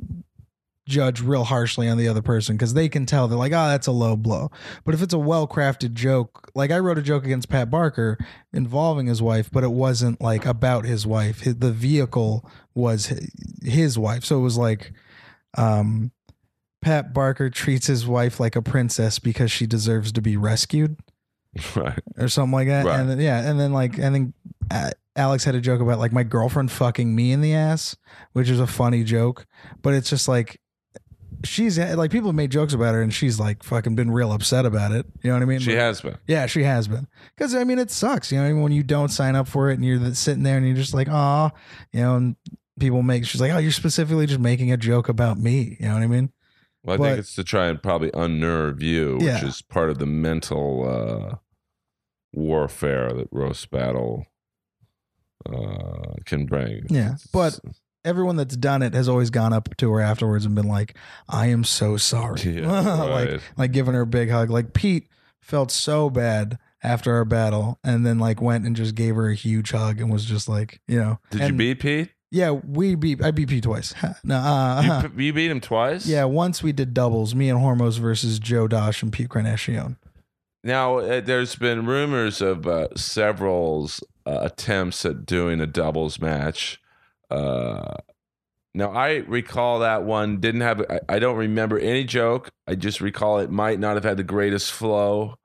[0.87, 3.87] judge real harshly on the other person because they can tell they're like, oh, that's
[3.87, 4.51] a low blow.
[4.83, 8.17] But if it's a well crafted joke, like I wrote a joke against Pat Barker
[8.51, 11.43] involving his wife, but it wasn't like about his wife.
[11.43, 13.13] The vehicle was
[13.63, 14.25] his wife.
[14.25, 14.93] So it was like,
[15.57, 16.11] um,
[16.81, 20.97] Pat Barker treats his wife like a princess because she deserves to be rescued
[21.75, 21.99] right.
[22.17, 22.85] or something like that.
[22.85, 22.99] Right.
[22.99, 24.33] And then, yeah, and then like and then
[24.71, 27.95] uh, Alex had a joke about like my girlfriend fucking me in the ass,
[28.33, 29.45] which is a funny joke,
[29.83, 30.59] but it's just like
[31.43, 34.65] she's like people have made jokes about her and she's like fucking been real upset
[34.65, 35.05] about it.
[35.23, 35.59] You know what I mean?
[35.59, 36.17] She But- has been.
[36.27, 37.07] yeah, she has been.
[37.35, 38.31] Because I mean, it sucks.
[38.31, 38.61] You know, what I mean?
[38.63, 41.07] when you don't sign up for it and you're sitting there and you're just like,
[41.09, 41.49] "Aw,"
[41.93, 42.35] you know, and
[42.79, 43.25] people make.
[43.25, 46.07] She's like, "Oh, you're specifically just making a joke about me." You know what I
[46.07, 46.31] mean?
[46.83, 49.45] Well, I But- think it's to try and probably unnerve you, which Yeah.
[49.45, 51.35] is part of the mental uh,
[52.33, 54.25] warfare that roast battle
[55.45, 56.85] uh, can bring.
[56.89, 57.59] Yeah, but-
[58.03, 60.97] Everyone that's done it has always gone up to her afterwards and been like,
[61.29, 62.67] "I am so sorry," Yeah,
[63.05, 63.41] like right.
[63.57, 64.49] like giving her a big hug.
[64.49, 65.07] Like Pete
[65.41, 69.35] felt so bad after our battle, and then like went and just gave her a
[69.35, 72.09] huge hug and was just like, you know, Did you beat Pete?
[72.31, 73.21] Yeah, we beat.
[73.23, 73.93] I beat Pete twice.
[74.23, 76.07] no, uh, You, p- you beat him twice.
[76.07, 77.35] yeah, once we did doubles.
[77.35, 79.97] Me and Hormos versus Joe Dosh and Pete Carnation.
[80.63, 83.89] Now, uh, there's been rumors of uh, several
[84.25, 86.79] uh, attempts at doing a doubles match.
[87.31, 87.95] Uh,
[88.73, 90.81] now, I recall that one didn't have.
[90.89, 92.49] I, I don't remember any joke.
[92.67, 95.35] I just recall it might not have had the greatest flow.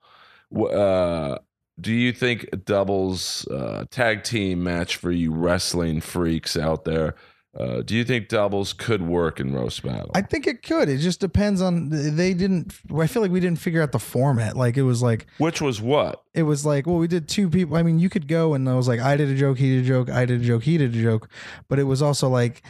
[0.55, 1.39] Uh,
[1.81, 7.17] do you think doubles uh, tag team match for you wrestling freaks out there?
[7.59, 10.11] Uh, do you think doubles could work in roast battle?
[10.15, 10.89] I think it could.
[10.91, 11.89] It just depends on.
[11.91, 12.75] They didn't.
[12.95, 14.57] I feel like we didn't figure out the format.
[14.57, 16.23] Like it was like Which was what?
[16.35, 17.77] it was like well we did two people.
[17.77, 19.85] I mean you could go and I was like I did a joke, he did
[19.85, 21.29] a joke, I did a joke, he did a joke,
[21.69, 22.63] but it was also like.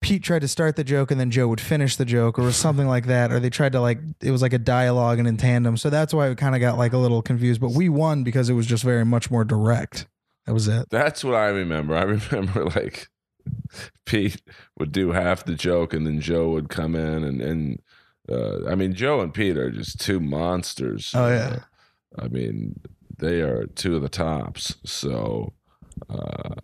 [0.00, 2.86] Pete tried to start the joke and then Joe would finish the joke or something
[2.86, 3.32] like that.
[3.32, 5.76] Or they tried to like it was like a dialogue and in tandem.
[5.76, 7.60] So that's why we kind of got like a little confused.
[7.60, 10.06] But we won because it was just very much more direct.
[10.46, 10.86] That was it.
[10.90, 11.96] That's what I remember.
[11.96, 13.08] I remember like
[14.04, 14.40] Pete
[14.78, 17.82] would do half the joke and then Joe would come in and and
[18.30, 21.12] uh, I mean Joe and Pete are just two monsters.
[21.14, 21.60] Oh, yeah.
[22.18, 22.80] Uh, I mean
[23.18, 24.76] they are two of the tops.
[24.84, 25.52] So
[26.08, 26.54] uh,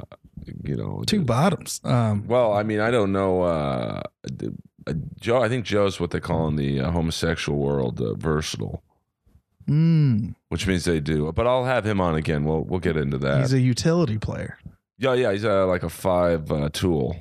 [0.63, 1.81] you know Two bottoms.
[1.85, 3.43] Um Well, I mean I don't know.
[3.43, 4.55] Uh, the-
[4.87, 8.83] uh, Joe, I think Joe's what they call in the uh, homosexual world uh, versatile,
[9.67, 11.33] mm, which means they do.
[11.33, 12.45] But I'll have him on again.
[12.45, 13.41] We'll we'll get into that.
[13.41, 14.59] he's a utility player.
[15.05, 17.17] Yeah, yeah, he's uh, like a five uh, tool,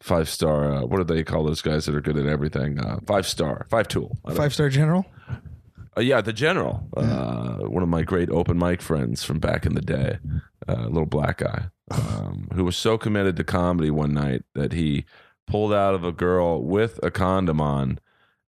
[0.00, 0.72] five star.
[0.72, 2.78] Uh, what do they call those guys that are good at everything?
[2.78, 4.16] Uh, five star, five tool.
[4.34, 5.04] Five star general.
[5.96, 6.88] Uh, yeah, the general.
[6.96, 10.18] Uh, one of my great open mic friends from back in the day,
[10.68, 15.04] uh, little black guy, um, who was so committed to comedy one night that he
[15.46, 17.98] pulled out of a girl with a condom on.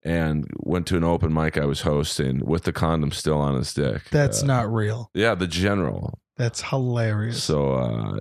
[0.06, 3.72] And went to an open mic I was hosting with the condom still on his
[3.72, 4.02] dick.
[4.10, 5.10] That's Uh, not real.
[5.14, 6.18] yeah, the general.
[6.36, 7.42] That's hilarious.
[7.42, 8.18] So, uh,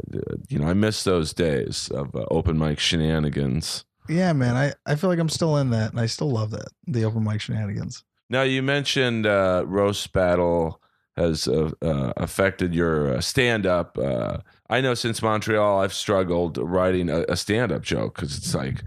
[0.49, 3.85] you know, I miss those days of uh, open mic shenanigans.
[4.07, 4.55] yeah, man.
[4.55, 6.67] I, I feel like I'm still in that and I still love that.
[6.85, 8.03] The open mic shenanigans.
[8.29, 10.79] Now, you mentioned uh, roast battle
[11.15, 13.97] has uh, uh, affected your uh, stand up.
[13.97, 14.37] Uh,
[14.69, 18.83] I know since Montreal, I've struggled writing a, a stand up joke because it's like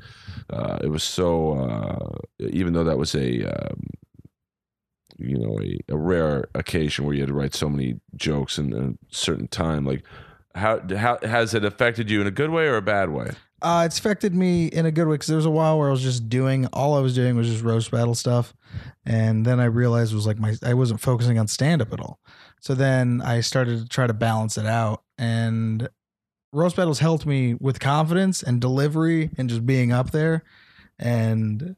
[0.51, 1.53] uh, it was so.
[1.55, 3.45] Uh, even though that was a.
[3.45, 3.91] Um,
[5.19, 8.73] you know, a, a rare occasion where you had to write so many jokes in
[8.73, 9.85] a certain time.
[9.85, 10.05] Like,
[10.55, 13.33] how, how has it affected you in a good way or a bad way?
[13.63, 15.91] Uh, it's affected me in a good way because there was a while where I
[15.91, 18.55] was just doing all I was doing was just roast battle stuff,
[19.07, 22.01] and then I realized it was like my I wasn't focusing on stand up at
[22.01, 22.21] all.
[22.61, 25.89] So then I started to try to balance it out, and
[26.53, 30.45] roast battles helped me with confidence and delivery and just being up there,
[30.99, 31.77] and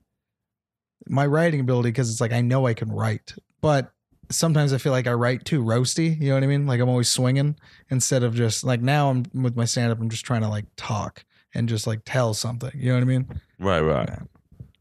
[1.09, 3.93] my writing ability because it's like I know I can write, but
[4.31, 6.21] sometimes I feel like I write too roasty.
[6.21, 6.67] You know what I mean?
[6.67, 7.57] Like I'm always swinging
[7.91, 10.01] instead of just like now I'm with my stand up.
[10.01, 12.73] I'm just trying to like talk and just like tell something.
[12.75, 13.41] You know what I mean?
[13.59, 14.09] Right, right.
[14.09, 14.23] Yeah.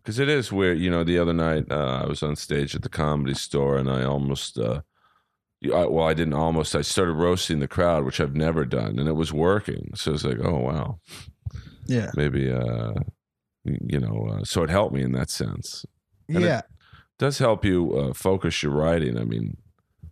[0.03, 0.79] Because it is weird.
[0.79, 3.89] You know, the other night uh, I was on stage at the comedy store and
[3.89, 4.81] I almost, uh,
[5.65, 9.07] I, well, I didn't almost, I started roasting the crowd, which I've never done, and
[9.07, 9.91] it was working.
[9.95, 10.99] So it's like, oh, wow.
[11.87, 12.11] Yeah.
[12.15, 12.93] Maybe, uh,
[13.63, 15.85] you know, uh, so it helped me in that sense.
[16.27, 16.61] And it- yeah.
[17.17, 19.17] does help you uh, focus your writing.
[19.17, 19.57] I mean,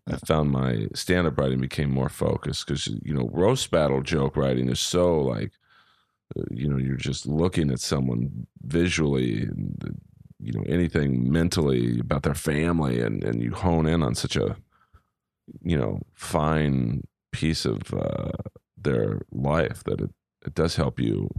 [0.07, 4.37] I found my stand up writing became more focused because, you know, roast battle joke
[4.37, 5.51] writing is so like,
[6.37, 9.99] uh, you know, you're just looking at someone visually and,
[10.39, 14.55] you know, anything mentally about their family and, and you hone in on such a,
[15.63, 18.31] you know, fine piece of uh,
[18.77, 20.11] their life that it,
[20.45, 21.29] it does help you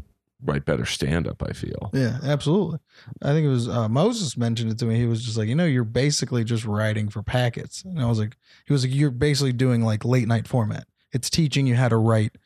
[0.45, 1.91] write better stand up, I feel.
[1.93, 2.79] Yeah, absolutely.
[3.23, 4.97] I think it was uh, Moses mentioned it to me.
[4.97, 7.83] He was just like, you know, you're basically just writing for packets.
[7.85, 10.87] And I was like, he was like, you're basically doing like late night format.
[11.13, 12.37] It's teaching you how to write,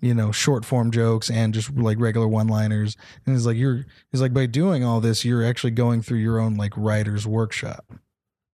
[0.00, 2.96] you know, short form jokes and just like regular one liners.
[3.26, 6.38] And he's like, you're, he's like, by doing all this, you're actually going through your
[6.38, 7.84] own like writer's workshop.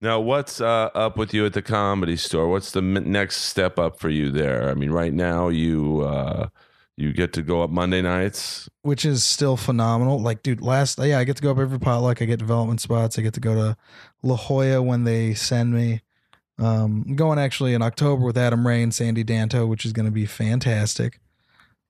[0.02, 2.48] Now, what's uh, up with you at the comedy store?
[2.50, 4.70] What's the m- next step up for you there?
[4.70, 6.50] I mean, right now you uh,
[6.98, 8.70] you get to go up Monday nights.
[8.82, 10.22] which is still phenomenal.
[10.22, 12.22] Like, dude, last yeah, I get to go up every potluck.
[12.22, 13.20] I get development spots.
[13.20, 13.78] I get to go to
[14.24, 16.02] La Jolla when they send me.
[16.58, 20.06] Um, I'm going actually in October with Adam Ray and Sandy Danto, which is going
[20.06, 21.20] to be fantastic.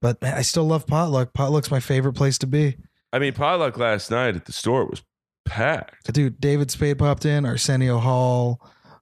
[0.01, 1.33] But man, I still love potluck.
[1.33, 2.77] Potluck's my favorite place to be.
[3.13, 5.03] I mean, potluck last night at the store was
[5.45, 6.11] packed.
[6.11, 8.59] Dude, David Spade popped in, Arsenio Hall,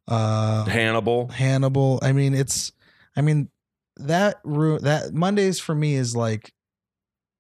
[0.08, 1.30] uh, Hannibal.
[1.30, 2.00] Hannibal.
[2.02, 2.74] I mean, it's,
[3.16, 3.50] I mean,
[3.98, 6.54] that room, that Mondays for me is like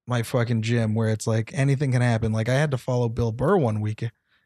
[0.07, 2.31] my fucking gym where it's like anything can happen.
[2.31, 4.03] Like I had to follow Bill Burr one week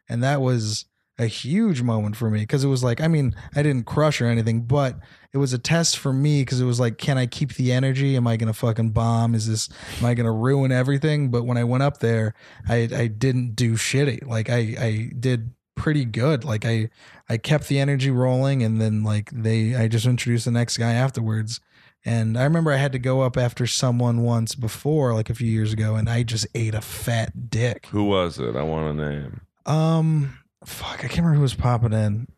[0.08, 0.86] and that was,
[1.18, 4.26] a huge moment for me because it was like, I mean, I didn't crush or
[4.26, 4.96] anything, but
[5.32, 8.16] it was a test for me because it was like, can I keep the energy?
[8.16, 9.34] Am I gonna fucking bomb?
[9.34, 9.68] Is this
[9.98, 11.30] am I gonna ruin everything?
[11.30, 12.34] But when I went up there,
[12.68, 14.26] I I didn't do shitty.
[14.26, 16.44] Like I I did pretty good.
[16.44, 16.88] Like I
[17.28, 20.92] I kept the energy rolling and then like they I just introduced the next guy
[20.92, 21.60] afterwards.
[22.08, 25.48] And I remember I had to go up after someone once before, like a few
[25.50, 27.86] years ago, and I just ate a fat dick.
[27.90, 28.56] Who was it?
[28.56, 29.40] I want a name.
[29.66, 32.28] Um, fuck, I can't remember who was popping in.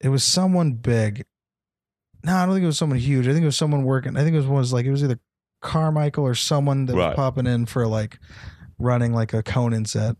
[0.00, 1.24] It was someone big.
[2.22, 3.26] No, I don't think it was someone huge.
[3.26, 4.16] I think it was someone working.
[4.16, 5.18] I think it was was like it was either
[5.60, 7.08] Carmichael or someone that Right.
[7.08, 8.18] was popping in for like
[8.78, 10.16] running like a Conan set.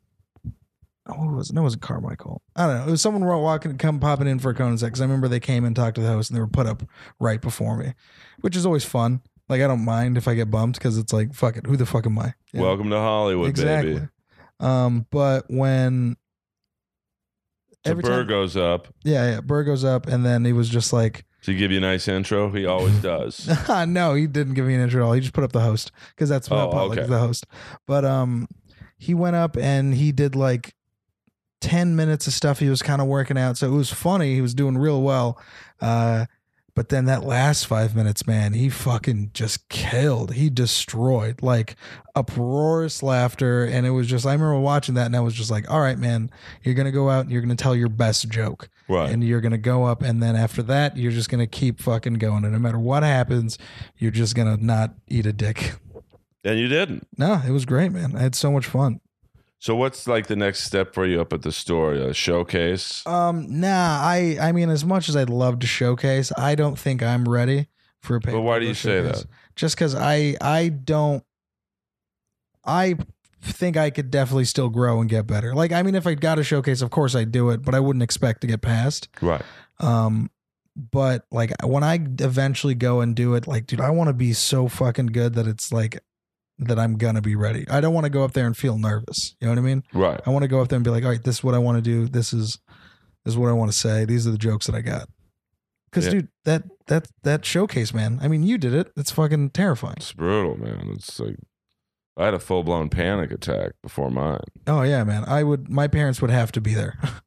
[1.07, 1.53] Oh, who was it?
[1.55, 2.43] No, it wasn't Carmichael.
[2.57, 2.89] I don't know.
[2.89, 5.29] It was someone walking, and come popping in for a Conan set because I remember
[5.29, 6.83] they came and talked to the host and they were put up
[7.21, 7.93] right before me,
[8.41, 9.21] which is always fun.
[9.49, 11.67] Like I don't mind if I get bumped because it's like fuck it.
[11.67, 12.33] Who the fuck am I?
[12.53, 12.67] You know?
[12.67, 13.95] Welcome to Hollywood, exactly.
[13.95, 14.09] baby.
[14.61, 16.17] Um, but when
[17.85, 18.89] So every Burr time- goes up.
[19.05, 21.81] yeah, yeah, Burr goes up, and then he was just like, To give you a
[21.83, 23.47] nice intro, he always does.
[23.89, 25.13] no, he didn't give me an intro at all.
[25.13, 27.03] He just put up the host because that's what Oh, potluck okay.
[27.03, 27.45] is the host.
[27.87, 28.49] But um,
[28.97, 30.73] he went up and he did like
[31.65, 34.35] ten minutes of stuff he was kind of working out, so it was funny.
[34.35, 35.41] He was doing real well.
[35.81, 36.27] Uh,
[36.75, 40.35] but then that last five minutes, man, he fucking just killed.
[40.35, 41.77] He destroyed like
[42.15, 44.27] uproarious laughter, and it was just.
[44.27, 46.31] I remember watching that, and I was just like, "All right, man,
[46.63, 49.11] you're gonna go out and you're gonna tell your best joke." Right.
[49.11, 52.45] and you're gonna go up, and then after that, you're just gonna keep fucking going,
[52.45, 53.57] and no matter what happens,
[53.97, 55.77] you're just gonna not eat a dick.
[56.45, 57.07] and you didn't.
[57.17, 58.15] No, it was great, man.
[58.15, 59.01] I had so much fun.
[59.65, 61.95] So what's like the next step for you up at the store?
[61.95, 63.03] A showcase?
[63.07, 67.03] Um, nah, I, I mean, as much as I'd love to showcase, I don't think
[67.03, 67.69] I'm ready
[68.03, 68.21] for a.
[68.21, 69.25] But why do you say that?
[69.57, 71.25] Just because I, I don't,
[72.63, 72.99] I
[73.41, 75.55] think I could definitely still grow and get better.
[75.55, 77.81] Like, I mean, if I got a showcase, of course I'd do it, but I
[77.81, 79.09] wouldn't expect to get past.
[79.23, 79.41] Right.
[79.81, 80.31] Um,
[80.77, 84.35] but like when I eventually go and do it, like, dude, I want to be
[84.35, 86.01] so fucking good that it's like
[86.59, 87.67] that I'm gonna be ready.
[87.69, 89.35] I don't want to go up there and feel nervous.
[89.41, 89.83] You know what I mean?
[89.93, 90.21] Right.
[90.27, 91.59] I want to go up there and be like, all right, this is what I
[91.59, 92.07] want to do.
[92.09, 92.59] This is
[93.25, 94.05] this is what I want to say.
[94.05, 95.09] These are the jokes that I got.
[95.91, 96.13] Because Yeah.
[96.13, 98.19] dude, that that that showcase, man.
[98.23, 98.93] I mean, you did it.
[98.97, 99.95] It's fucking terrifying.
[99.97, 100.91] It's brutal, man.
[100.95, 101.37] It's like
[102.17, 104.41] I had a full blown panic attack before mine.
[104.67, 105.25] Oh yeah, man.
[105.27, 105.69] I would.
[105.69, 106.99] My parents would have to be there.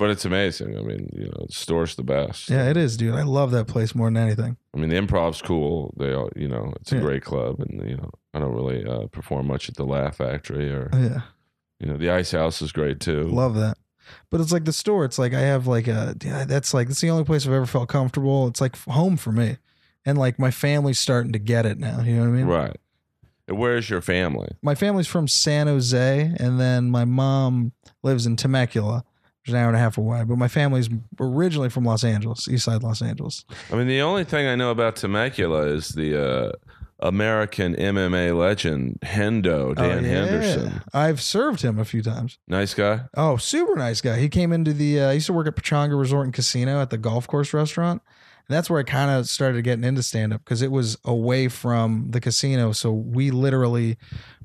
[0.00, 0.76] But it's amazing.
[0.78, 2.48] I mean, you know, the store's the best.
[2.48, 3.14] yeah, it is, dude.
[3.14, 4.56] I love that place more than anything.
[4.74, 5.92] I mean, the improv's cool.
[5.98, 7.02] They all, you know, it's a Yeah.
[7.02, 10.70] great club, and you know, I don't really uh, perform much at the Laugh Factory
[10.72, 11.20] or Oh, yeah.
[11.78, 13.24] you know, the Ice House is great too.
[13.24, 13.76] Love that.
[14.30, 15.04] But it's like the store.
[15.04, 17.66] It's like I have like a yeah, that's like it's the only place I've ever
[17.66, 18.48] felt comfortable.
[18.48, 19.58] It's like home for me.
[20.06, 22.00] And like my family's starting to get it now.
[22.00, 22.46] You know what I mean?
[22.46, 22.76] Right.
[23.46, 24.48] And where's your family?
[24.62, 29.04] My family's from San Jose and then my mom lives in Temecula,
[29.46, 30.22] an hour and a half away.
[30.24, 33.44] But my family's originally from Los Angeles, East Side Los Angeles.
[33.72, 36.52] I mean, the only thing I know about Temecula is the uh,
[37.00, 40.08] American MMA legend Hendo Dan Oh, yeah.
[40.26, 40.82] Henderson.
[40.92, 42.38] I've served him a few times.
[42.46, 43.02] Nice guy.
[43.16, 44.18] Oh, super nice guy.
[44.18, 45.00] He came into the.
[45.00, 48.02] Uh, I used to work at Pechanga Resort and Casino at the golf course restaurant,
[48.48, 51.48] and that's where I kind of started getting into stand up because it was away
[51.48, 52.72] from the casino.
[52.72, 53.96] So we literally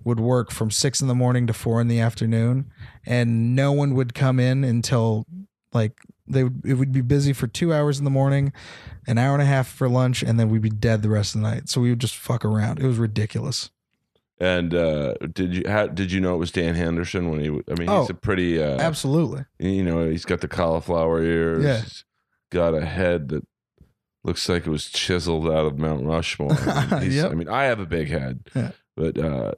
[0.06, 2.72] would work from six in the morning to four in the afternoon,
[3.06, 5.26] and no one would come in until
[5.74, 5.94] like
[6.28, 6.62] they would.
[6.66, 8.54] It would be busy for two hours in the morning,
[9.08, 11.42] an hour and a half for lunch, and then we'd be dead the rest of
[11.42, 11.68] the night.
[11.68, 12.80] So we would just fuck around.
[12.80, 13.70] It was ridiculous.
[14.40, 17.48] And uh, did you how, did you know it was Dan Henderson when he?
[17.48, 18.62] I mean, he's Oh, a pretty.
[18.62, 19.46] Uh, Absolutely.
[19.60, 21.64] you know, he's got the cauliflower ears.
[21.64, 21.82] Yeah.
[21.82, 22.04] He's
[22.52, 23.46] got a head that
[24.26, 26.52] looks like it was chiseled out of Mount Rushmore.
[26.60, 27.32] I mean, Yep.
[27.32, 28.72] I mean, I have a big head, Yeah.
[28.98, 29.52] but uh,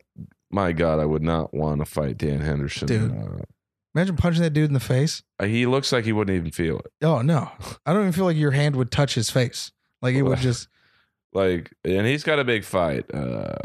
[0.52, 2.88] my God, I would not want to fight Dan Henderson.
[2.88, 3.12] Dude.
[3.12, 3.44] Uh,
[3.96, 5.24] Imagine punching that dude in the face.
[5.42, 6.92] he looks like he wouldn't even feel it.
[7.02, 7.50] Oh no,
[7.86, 9.72] I don't even feel like your hand would touch his face.
[10.02, 10.68] Like it would just.
[11.34, 13.56] Like, and he's got a big fight uh,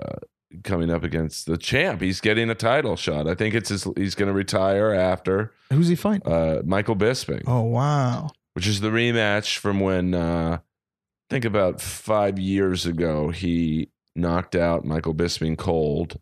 [0.64, 2.00] coming up against the champ.
[2.00, 3.26] He's getting a title shot.
[3.28, 3.86] I think it's his.
[3.96, 6.30] He's going to retire after Who's he fighting?
[6.30, 7.42] uh, Michael Bisping.
[7.46, 8.30] Oh wow.
[8.54, 14.54] which is the rematch from when uh, I think about five years ago he knocked
[14.56, 16.18] out Michael Bisping cold,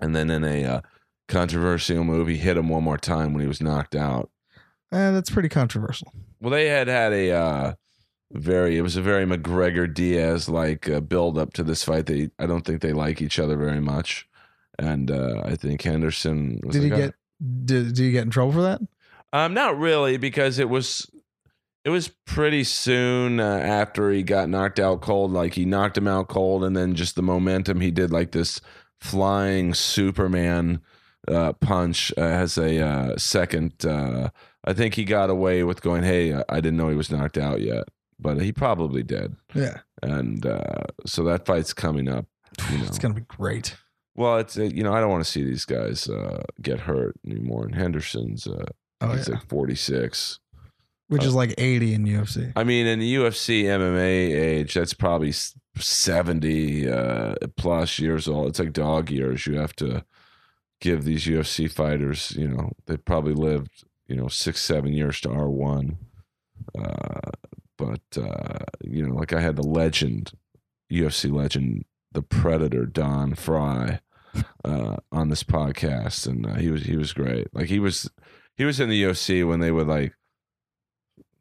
[0.00, 0.80] and then in a uh,
[1.28, 4.30] controversial move he hit him one more time when he was knocked out.
[4.92, 6.12] Eh, that's pretty controversial.
[6.40, 7.72] Well, they had had a uh,
[8.32, 12.06] very it was a very McGregor Diaz like uh, build up to this fight.
[12.06, 14.28] They I don't think they like each other very much,
[14.78, 17.14] and uh, I think Henderson was Did he like, "Ah." get?
[17.64, 18.80] Did, did he get in trouble for that?
[19.32, 21.08] Um, not really, because it was
[21.84, 25.32] it was pretty soon uh, after he got knocked out cold.
[25.32, 28.60] Like he knocked him out cold, and then just the momentum he did, like this
[29.00, 30.80] flying Superman
[31.28, 34.30] uh, punch uh, as a uh, second uh,
[34.64, 37.38] I think he got away with going, "Hey, I I didn't know he was knocked
[37.38, 37.84] out yet,"
[38.18, 42.26] but he probably did, Yeah, and uh, so that fight's coming up.
[42.70, 42.84] You know.
[42.84, 43.76] it's gonna be great.
[44.14, 47.16] Well, it's uh, you know I don't want to see these guys uh, get hurt
[47.26, 47.64] anymore.
[47.64, 48.66] And Henderson's uh,
[49.00, 50.40] Oh he's yeah, like forty six.
[51.10, 52.52] Which is like eighty in UFC.
[52.56, 55.32] I mean, in the UFC MMA age, that's probably
[55.76, 58.48] 70 uh, plus years old.
[58.48, 59.46] It's like dog years.
[59.46, 60.04] You have to
[60.80, 65.28] give these UFC fighters, you know, they probably lived, you know, six, seven years to
[65.28, 65.96] R1.
[66.78, 67.30] Uh,
[67.76, 70.32] but, uh, you know, like I had the legend,
[70.90, 74.00] UFC legend, the Predator, Don Frye.
[74.64, 77.48] Uh, on this podcast, and uh, he was he was great.
[77.52, 78.08] Like he was
[78.56, 80.14] he was in the UFC when they would like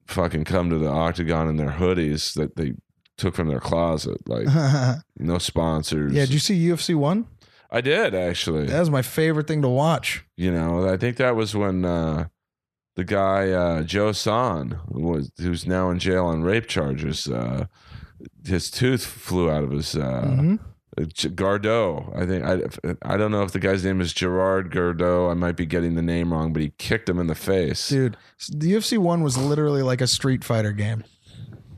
[0.10, 2.74] fucking come to the octagon in their hoodies that they
[3.18, 4.28] took from their closet.
[4.28, 4.48] Like
[5.18, 6.14] no sponsors.
[6.14, 7.28] Yeah, did you see UFC one?
[7.72, 8.66] I did actually.
[8.66, 10.26] That was my favorite thing to watch.
[10.38, 12.28] You know, I think that was when uh,
[12.96, 17.28] the guy uh, Joe Son was who's now in jail on rape charges.
[17.28, 17.66] Uh,
[18.46, 20.60] his tooth flew out of his uh, Mhm.
[21.06, 22.12] Gordeau.
[22.16, 25.30] I think I I don't know if the guy's name is Gerard Gordeau.
[25.30, 27.90] I might be getting the name wrong, but he kicked him in the face.
[27.90, 28.18] Dude,
[28.52, 31.04] the UFC one was literally like a Street Fighter game.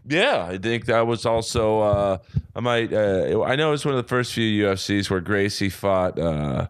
[0.08, 1.80] Yeah, I think that was also.
[1.82, 2.18] Uh,
[2.56, 2.92] I might.
[2.92, 6.68] Uh, I know it was one of the first few UFCs where Gracie fought uh,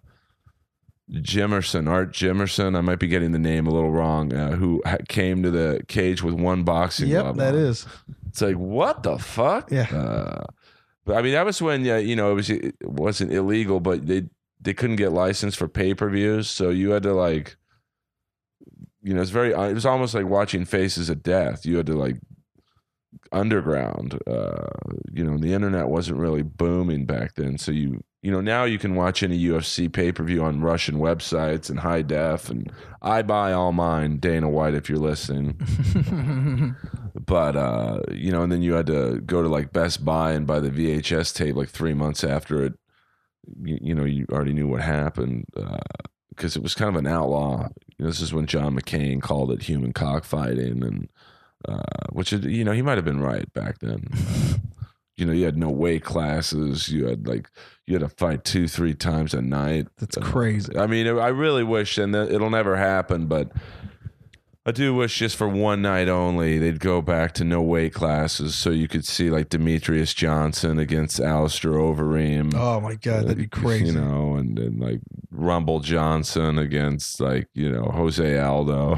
[1.12, 2.78] Jimmerson, Art Jimmerson.
[2.78, 4.34] I might be getting the name a little wrong.
[4.34, 7.38] Uh, who came to the cage with one boxing Yep, glove?
[7.38, 7.60] that on.
[7.62, 7.86] is.
[8.28, 9.72] It's like what the fuck?
[9.72, 10.44] Yeah.
[11.06, 14.08] But I mean, that was when uh, you know it was it wasn't illegal, but
[14.08, 14.24] they
[14.60, 17.58] they couldn't get licensed for pay per views, so you had to like,
[19.02, 19.52] you know, it's very.
[19.52, 21.66] It was almost like watching Faces of Death.
[21.66, 22.18] You had to like
[23.32, 24.20] underground.
[24.28, 24.68] Uh,
[25.12, 28.78] you know, the internet wasn't really booming back then, so you you know now you
[28.78, 32.72] can watch any UFC pay per view on Russian websites and high def, and
[33.02, 34.18] I buy all mine.
[34.18, 35.60] Dana White, if you're listening
[37.26, 40.48] but uh you know and then you had to go to like best buy and
[40.48, 42.74] buy the vhs tape like three months after it
[43.64, 45.46] you, you know you already knew what happened
[46.30, 47.68] because it was kind of an outlaw
[47.98, 51.10] you know, this is when john mccain called it human cockfighting and
[51.68, 51.82] uh
[52.12, 54.54] which is you know he might have been right back then Uh,
[55.18, 57.50] you know you had no weight classes you had like
[57.88, 60.78] you had to fight two three times a night That's Uh, crazy.
[60.78, 63.52] I mean, I really wish, and it'll never happen, but
[64.66, 68.54] I do wish just for one night only they'd go back to no weight classes
[68.56, 72.54] so you could see like Demetrious Johnson against Alistair Overeem.
[72.56, 73.88] Oh my god, that'd be crazy.
[73.88, 75.02] You know, and, and like
[75.32, 78.98] Rumble Johnson against like, you know, Jose Aldo.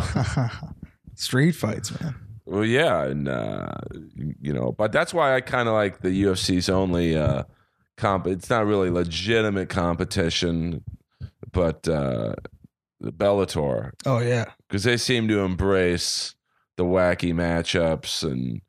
[1.16, 2.16] Street fights, man.
[2.46, 3.70] Well, yeah, and uh,
[4.42, 7.44] you know, but that's why I kind of like the UFC's only uh,
[7.98, 8.28] comp.
[8.28, 10.84] It's not really legitimate competition,
[11.52, 12.36] but uh,
[13.00, 14.46] the Bellator Oh yeah.
[14.68, 16.36] because they seem to embrace
[16.76, 18.62] the wacky matchups and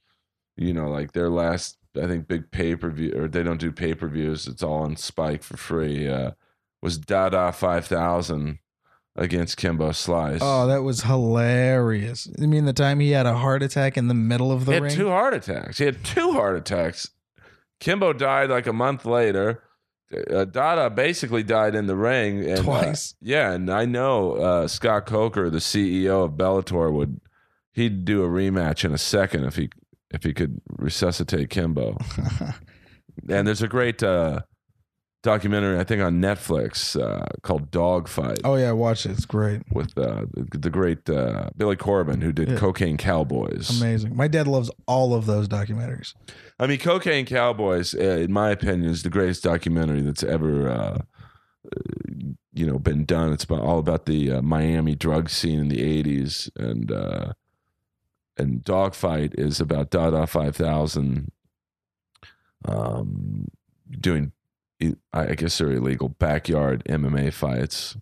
[0.56, 3.72] you know, like their last I think big pay per view or they don't do
[3.72, 4.46] pay per views.
[4.46, 6.08] It's all on Spike for free.
[6.08, 6.32] Uh,
[6.82, 8.58] was Dada five thousand
[9.16, 10.40] against Kimbo Slice.
[10.42, 12.28] Oh, that was hilarious.
[12.38, 14.74] You mean the time he had a heart attack in the middle of the he
[14.74, 14.94] had ring?
[14.96, 15.78] two heart attacks.
[15.78, 17.10] He had two heart attacks.
[17.80, 19.62] Kimbo died like a month later.
[20.30, 23.14] Uh, Dada basically died in the ring and, uh, Twice.
[23.20, 27.20] yeah, and I know uh, Scott Coker, the CEO of Bellator, would
[27.72, 29.70] he'd do a rematch in a second if he
[30.10, 31.96] if he could resuscitate Kimbo.
[33.28, 34.40] and there's a great uh,
[35.24, 39.10] documentary I think on Netflix uh, called Dogfight oh yeah, watch it.
[39.12, 39.62] It's great.
[39.72, 42.56] with uh, the, the great uh, Billy Corben who did Yeah.
[42.56, 43.80] Cocaine Cowboys.
[43.80, 44.14] Amazing.
[44.14, 46.14] My dad loves all of those documentaries.
[46.60, 50.98] I mean, Cocaine Cowboys, uh, in my opinion, is the greatest documentary that's ever, uh,
[51.74, 51.80] uh,
[52.52, 53.32] you know, been done.
[53.32, 57.32] It's about, all about the uh, Miami drug scene in the '80s, and uh,
[58.36, 61.32] and Dogfight is about Dada Five Thousand,
[62.66, 63.48] um,
[63.90, 64.32] doing,
[65.12, 67.96] I guess they're illegal backyard MMA fights.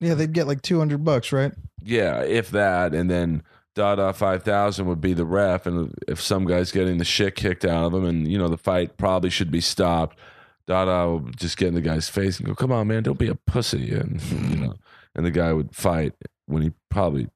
[0.00, 1.52] Yeah, they'd get like two hundred bucks, right?
[1.82, 3.42] Yeah, if that, and then
[3.74, 7.64] Dada five thousand would be the ref, and if some guy's getting the shit kicked
[7.64, 10.18] out of him, and you know the fight probably should be stopped,
[10.66, 13.28] Dada would just get in the guy's face and go, "Come on, man, don't be
[13.28, 14.74] a pussy," and you know,
[15.14, 16.12] and the guy would fight
[16.46, 17.28] when he probably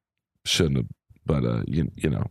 [0.45, 0.87] shouldn't have,
[1.25, 2.27] but uh, you you know,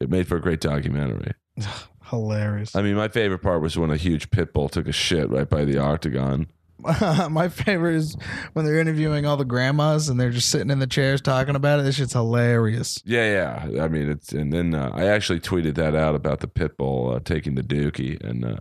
[0.00, 1.32] it made for a great documentary.
[2.10, 2.74] Hilarious.
[2.76, 5.48] I mean, my favorite part was when a huge pit bull took a shit right
[5.48, 6.48] by the octagon.
[7.30, 8.16] My favorite is
[8.54, 11.78] when they're interviewing all the grandmas and they're just sitting in the chairs talking about
[11.78, 11.82] it.
[11.82, 13.02] This shit's hilarious.
[13.04, 13.82] Yeah, yeah.
[13.84, 17.12] I mean, it's and then uh, I actually tweeted that out about the pit bull
[17.14, 18.56] uh, taking the dookie, and uh,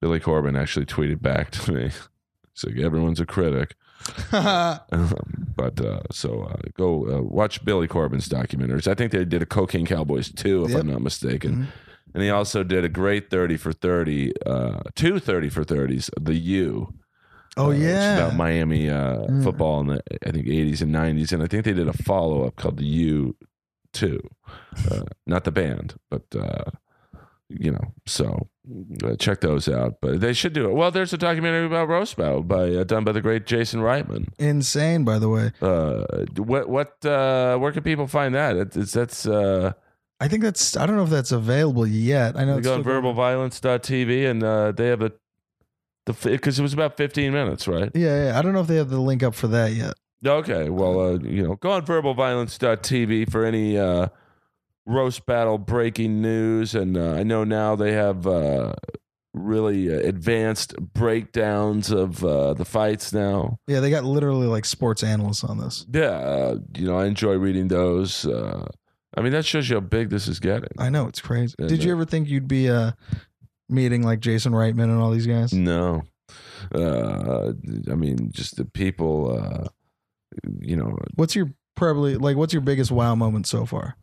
[0.00, 1.82] Billy Corben actually tweeted back to me.
[2.54, 3.74] He's like, "Everyone's a critic."
[4.30, 8.88] but uh, so uh, go uh, watch Billy Corben's documentaries.
[8.88, 10.80] I think they did a Cocaine Cowboys too, if Yep.
[10.80, 11.54] I'm not mistaken.
[11.54, 11.66] Mhm.
[12.14, 16.34] And he also did a great 30 for 30, uh, two 30 for 30s, the
[16.34, 16.94] U.
[17.56, 18.16] oh uh, yeah.
[18.16, 19.44] about Miami uh, Mm.
[19.44, 22.46] football in the I think 80s and 90s, and I think they did a follow
[22.46, 23.36] up called the U
[23.92, 24.20] two,
[24.90, 26.70] uh, not the band, but uh,
[27.48, 27.92] you know.
[28.06, 28.48] So
[29.02, 29.94] uh, check those out.
[30.02, 30.74] But they should do it.
[30.74, 34.28] Well, there's a documentary about roast battle by uh, done by the great Jason Reitman.
[34.38, 35.52] Insane, by the way.
[35.60, 36.04] Uh,
[36.36, 38.56] what what uh, where can people find that?
[38.56, 39.72] It, it's that's uh,
[40.20, 40.76] I think that's.
[40.76, 42.36] I don't know if that's available yet.
[42.36, 45.12] I know you it's go on verbalviolence.tv and uh, they have a
[46.08, 47.90] the because it was about 15 minutes, right?
[47.94, 48.38] Yeah, yeah.
[48.38, 49.94] I don't know if they have the link up for that yet.
[50.26, 54.08] Okay, well, uh, you know, go on verbalviolence.tv for any uh,
[54.84, 56.74] roast battle breaking news.
[56.74, 58.74] And uh, I know now they have uh,
[59.32, 63.58] really uh, advanced breakdowns of uh, the fights now.
[63.68, 65.86] Yeah, they got literally like sports analysts on this.
[65.92, 68.26] Yeah, uh, you know, I enjoy reading those.
[68.26, 68.66] Uh,
[69.16, 70.68] I mean, that shows you how big this is getting.
[70.78, 71.54] I know it's crazy.
[71.58, 72.92] Did you ever think you'd be uh,
[73.68, 75.52] meeting like Jason Reitman and all these guys?
[75.52, 76.02] No.
[76.74, 77.52] Uh,
[77.90, 79.68] I mean, just the people, uh,
[80.60, 82.36] you know, What's your probably like?
[82.36, 83.96] What's your biggest wow moment so far?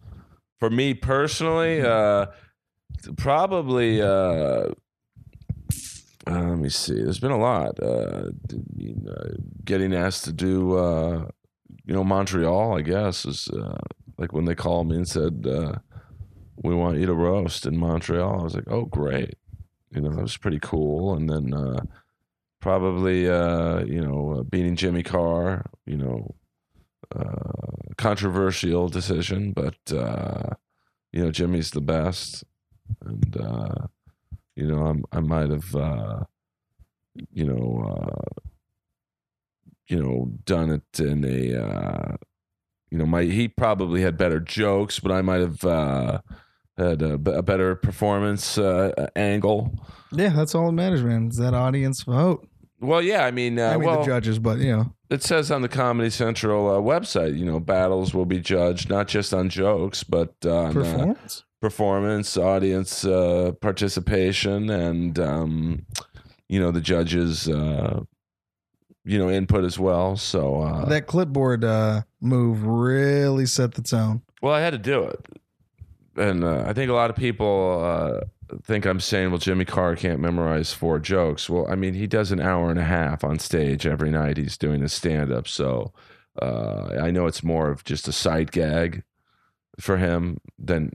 [0.59, 2.27] for me personally, uh,
[3.17, 4.01] probably.
[4.01, 4.69] Uh,
[6.27, 6.95] uh, let me see.
[6.95, 7.79] There's been a lot.
[7.79, 9.13] Uh, d- you know,
[9.63, 11.27] getting asked to do, uh,
[11.85, 12.75] you know, Montreal.
[12.77, 13.77] I guess is uh,
[14.17, 15.75] like when they called me and said, uh,
[16.55, 19.35] "We want you to roast in Montreal." I was like, "Oh, great!"
[19.91, 21.15] You know, that was pretty cool.
[21.15, 21.83] And then uh,
[22.61, 25.65] probably, uh, you know, uh, beating Jimmy Carr.
[25.85, 26.35] You know,
[27.15, 30.55] uh, controversial decision, but uh,
[31.11, 32.43] you know Jimmy's the best,
[33.01, 33.35] and
[34.55, 36.27] you know I'm, I might have
[37.31, 38.21] you know
[39.87, 42.17] you know done it in a
[42.95, 46.21] you know my he probably had better jokes, but I might have uh,
[46.77, 49.77] had a better performance uh, angle.
[50.13, 51.27] Yeah, that's all that matters, man.
[51.27, 52.47] Is that audience vote?
[52.79, 55.51] Well, yeah, I mean, uh, I mean well, the judges, but you know, it says
[55.51, 59.49] on the Comedy Central uh, website, you know, battles will be judged not just on
[59.49, 61.43] jokes, but on uh, performance.
[61.59, 65.85] performance, audience uh, participation, and um,
[66.47, 68.03] you know the judges, uh,
[69.03, 70.15] you know, input as well.
[70.15, 74.21] So, uh, that clipboard uh, move really set the tone.
[74.41, 75.25] well, I had to do it,
[76.17, 78.25] and uh, I think a lot of people uh,
[78.63, 82.31] think I'm saying, "Well, Jimmy Carr can't memorize four jokes." Well, I mean, he does
[82.31, 84.37] an hour and a half on stage every night.
[84.37, 85.93] He's doing his stand up, so
[86.41, 89.03] uh, I know it's more of just a sight gag
[89.79, 90.91] for him than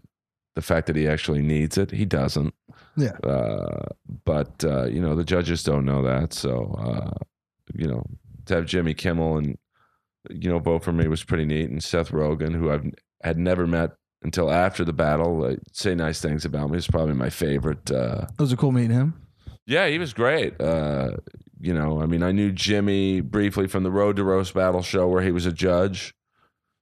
[0.54, 1.90] the fact that he actually needs it.
[1.90, 2.54] He doesn't.
[2.96, 3.16] Yeah.
[3.24, 3.86] Uh,
[4.24, 7.24] but uh, you know, the judges don't know that, so uh,
[7.74, 8.04] you know,
[8.46, 9.56] to have Jimmy Kimmel and
[10.28, 12.84] you know vote for me was pretty neat, and Seth Rogen, who I've
[13.22, 13.92] had never met
[14.22, 16.78] until after the battle, uh, say nice things about me.
[16.78, 17.90] Is probably my favorite.
[17.90, 19.14] Uh, It was a cool meeting him.
[19.66, 20.60] yeah, he was great.
[20.60, 21.16] Uh,
[21.60, 25.08] you know, I mean, I knew Jimmy briefly from the Road to Roast Battle show
[25.08, 26.14] where he was a judge.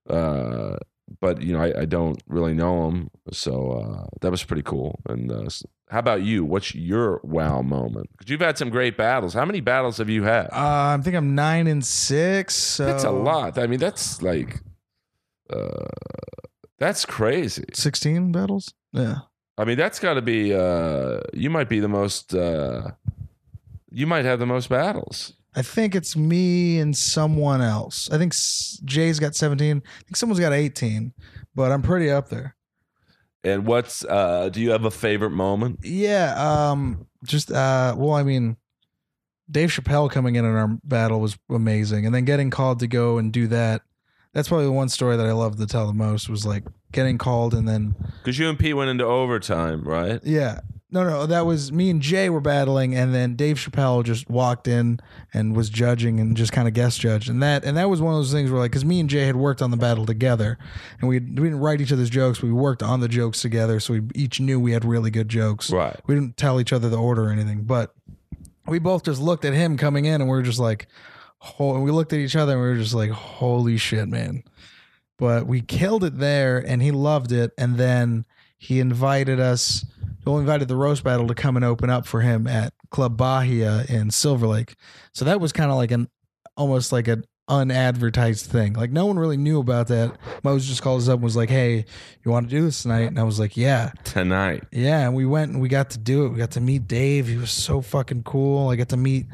[0.09, 0.77] Uh,
[1.21, 5.01] but you know, I, I don't really know him, so uh, that was pretty cool.
[5.09, 5.49] And uh,
[5.91, 6.45] how about you?
[6.45, 8.11] What's your wow moment?
[8.13, 9.35] Because you've had some great battles.
[9.35, 10.47] How many battles have you had?
[10.47, 12.55] Uh, I think I'm nine and six.
[12.55, 13.59] So that's a lot.
[13.59, 14.61] I mean, that's like,
[15.51, 15.87] uh,
[16.79, 17.65] that's crazy.
[17.73, 18.75] Sixteen battles.
[18.93, 19.17] Yeah.
[19.57, 20.55] I mean, that's got to be.
[20.55, 22.35] Uh, you might be the most.
[22.35, 22.93] Uh,
[23.91, 25.33] you might have the most battles.
[25.59, 28.09] I think it's me and someone else.
[28.13, 28.33] I think
[28.85, 29.83] Jay's got 17.
[29.85, 31.13] I think someone's got 18,
[31.57, 32.55] but I'm pretty up there.
[33.43, 35.81] And what's uh do you have a favorite moment?
[35.83, 36.35] Yeah.
[36.71, 37.07] Um.
[37.25, 37.95] Just uh.
[37.97, 38.57] Well, I mean,
[39.51, 43.19] Dave Chappelle coming in in our battle was amazing, and then getting called to go
[43.19, 43.83] and do that.
[44.35, 47.17] That's probably the one story that I love to tell the most was like getting
[47.19, 50.21] called and then Because you and Pete went into overtime, right?
[50.23, 50.61] yeah.
[50.91, 54.67] No, no, that was me and Jay were battling, and then Dave Chappelle just walked
[54.67, 55.01] in
[55.35, 58.15] and was judging and just kind of guest judged, and that and that was one
[58.15, 60.57] of those things where like because me and Jay had worked on the battle together,
[60.99, 63.95] and we we didn't write each other's jokes, we worked on the jokes together, so
[63.95, 65.71] we each knew we had really good jokes.
[65.71, 65.95] Right.
[66.07, 67.95] We didn't tell each other the order or anything, but
[68.67, 70.87] we both just looked at him coming in, and we were just like,
[71.37, 74.43] ho- and we looked at each other, and we were just like, holy shit, man!
[75.19, 78.25] But we killed it there, and he loved it, and then
[78.57, 79.85] he invited us.
[80.35, 83.85] He invited the roast battle to come and open up for him at Club Bahia
[83.89, 84.75] in Silver Lake.
[85.13, 86.09] So that was kind of like an
[86.57, 88.75] almost like an unadvertised thing.
[88.75, 90.17] Like no one really knew about that.
[90.43, 91.85] Mose just called us up and was like, "Hey,
[92.25, 94.65] you want to do this tonight?" And I was like, "Yeah." Tonight.
[94.71, 96.31] Yeah, and we went and we got to do it.
[96.31, 97.27] We got to meet Dave.
[97.27, 98.69] He was so fucking cool.
[98.69, 99.27] I got to meet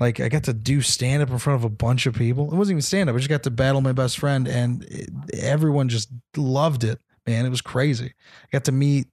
[0.00, 2.52] like I got to do stand up in front of a bunch of people.
[2.52, 3.14] It wasn't even stand up.
[3.14, 7.00] I just got to battle my best friend, and it, everyone just loved it.
[7.26, 8.12] Man, it was crazy.
[8.42, 9.06] I got to meet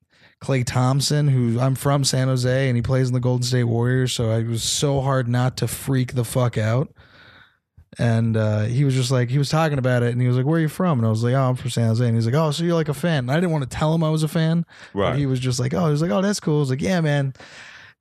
[0.43, 4.11] Klay Thompson, who I'm from San Jose, and he plays in the Golden State Warriors.
[4.13, 6.91] So I was so hard not to freak the fuck out.
[7.99, 10.45] And uh, he was just like, he was talking about it, and he was like,
[10.45, 12.25] "Where are you from?" And I was like, "Oh, I'm from San Jose." And he's
[12.25, 14.09] like, "Oh, so you're like a fan?" And I didn't want to tell him I
[14.09, 15.19] was a fan, but Right.
[15.19, 17.01] he was just like, "Oh," he was like, "Oh, that's cool." I was like, "Yeah,
[17.01, 17.33] man,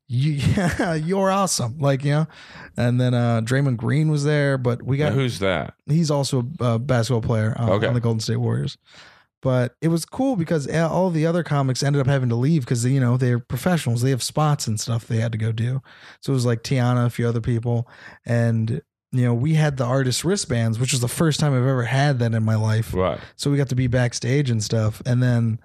[0.06, 2.26] you, yeah, you're awesome." Like, you know.
[2.76, 5.74] And then uh, Draymond Green was there, but we Now, got who's that?
[5.86, 7.86] he's also a basketball player uh, Okay.
[7.88, 8.78] on the Golden State Warriors.
[9.42, 12.84] But it was cool because all the other comics ended up having to leave because
[12.84, 14.02] you know they're professionals.
[14.02, 15.82] They have spots and stuff they had to go do.
[16.20, 17.88] So it was like Tiana, a few other people,
[18.26, 18.82] and
[19.12, 22.18] you know we had the artist wristbands, which was the first time I've ever had
[22.18, 22.92] that in my life.
[22.92, 23.18] Right.
[23.36, 25.00] So we got to be backstage and stuff.
[25.06, 25.58] And then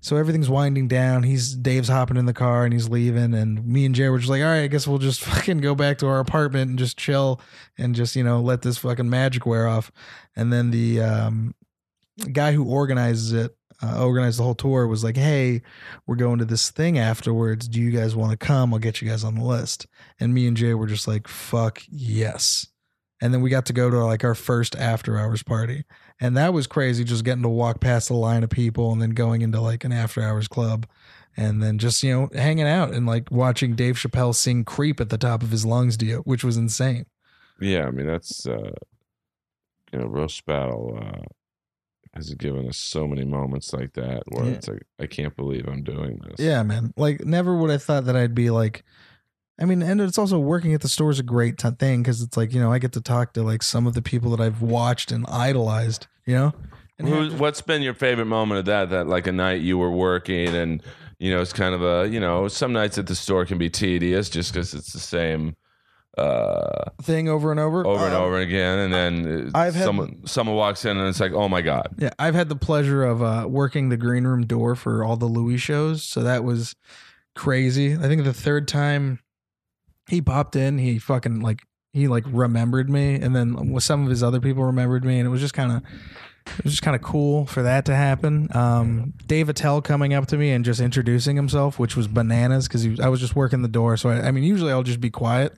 [0.00, 1.22] so everything's winding down.
[1.22, 3.34] He's Dave's hopping in the car and he's leaving.
[3.34, 5.74] And me and Jay were just like, all right, I guess we'll just fucking go
[5.74, 7.40] back to our apartment and just chill
[7.78, 9.92] and just, you know, let this fucking magic wear off.
[10.34, 11.54] And then the um
[12.32, 15.62] guy who organizes it, uh, organized the whole tour, was like, hey,
[16.06, 17.68] we're going to this thing afterwards.
[17.68, 18.72] Do you guys want to come?
[18.72, 19.86] I'll get you guys on the list.
[20.20, 22.66] And me and Jay were just like, fuck yes.
[23.20, 25.84] And then we got to go to like our first after hours party.
[26.20, 29.10] And that was crazy just getting to walk past a line of people and then
[29.10, 30.86] going into like an after hours club
[31.36, 35.08] and then just, you know, hanging out and like watching Dave Chappelle sing creep at
[35.08, 37.06] the top of his lungs to you, which was insane.
[37.60, 38.72] Yeah, I mean that's uh
[39.92, 41.22] you know, roast battle uh
[42.14, 44.50] has given us so many moments like that where Yeah.
[44.52, 46.38] it's like I can't believe I'm doing this.
[46.38, 46.92] Yeah, man.
[46.96, 48.84] Like never would I thought that I'd be like
[49.60, 52.22] I mean, and it's also working at the store is a great t- thing because
[52.22, 54.40] it's like, you know, I get to talk to like some of the people that
[54.40, 56.52] I've watched and idolized, you know?
[56.98, 58.90] And Who, have- what's been your favorite moment of that?
[58.90, 60.82] That like a night you were working and
[61.18, 63.70] you know it's kind of a you know some nights at the store can be
[63.70, 65.54] tedious just because it's the same
[66.18, 67.86] uh, thing over and over.
[67.86, 71.08] over and Um, over again, and then uh, I've had- someone someone walks in and
[71.08, 74.24] it's like oh my god Yeah, I've had the pleasure of uh, working the green
[74.24, 76.74] room door for all the Louis shows, so that was
[77.34, 77.94] crazy.
[77.94, 79.20] I think the third time
[80.08, 84.22] he popped in, he fucking like he like remembered me, and then some of his
[84.22, 85.82] other people remembered me, and it was just kind of
[86.58, 88.48] it was just kind of cool for that to happen.
[88.54, 93.00] Um, Dave Attell coming up to me and just introducing himself, which was bananas because
[93.00, 93.96] I was just working the door.
[93.96, 95.56] So I, I mean, usually I'll just be quiet,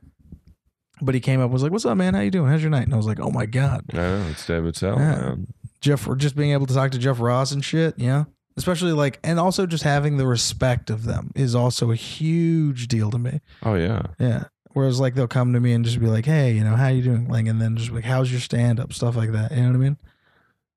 [1.04, 2.14] but he came up and was like, "What's up, man?
[2.14, 2.48] How you doing?
[2.48, 4.98] How's your night?" And I was like, "Oh my god." I know it's Dave Attell
[4.98, 5.16] Yeah.
[5.16, 5.46] man.
[5.80, 8.24] Jeff or just being able to talk to Jeff Ross and shit, yeah.
[8.56, 13.10] Especially like and also just having the respect of them is also a huge deal
[13.10, 13.40] to me.
[13.62, 14.44] Oh yeah, Yeah.
[14.72, 17.02] Whereas like they'll come to me and just be like, Hey, you know, how you
[17.02, 17.28] doing?
[17.28, 18.92] Like and then just like, How's your stand up?
[18.92, 19.50] Stuff like that.
[19.52, 19.96] You know what I mean?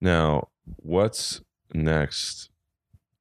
[0.01, 1.41] Now, what's
[1.73, 2.49] next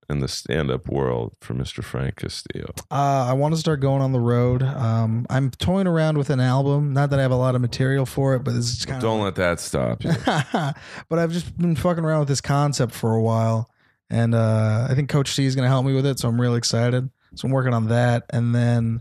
[0.09, 1.83] in the stand-up world for Mr.
[1.83, 2.73] Frank Castillo?
[2.91, 4.63] Uh I want to start going on the road.
[4.63, 6.93] Um I'm toying around with an album.
[6.93, 9.03] Not that I have a lot of material for it, but it's kind of.
[9.03, 10.13] Don't let that stop you.
[10.25, 13.71] but I've just been fucking around with this concept for a while,
[14.11, 16.41] and uh, I think Coach T is going to help me with it, so I'm
[16.41, 17.11] really excited.
[17.35, 19.01] So I'm working on that, and then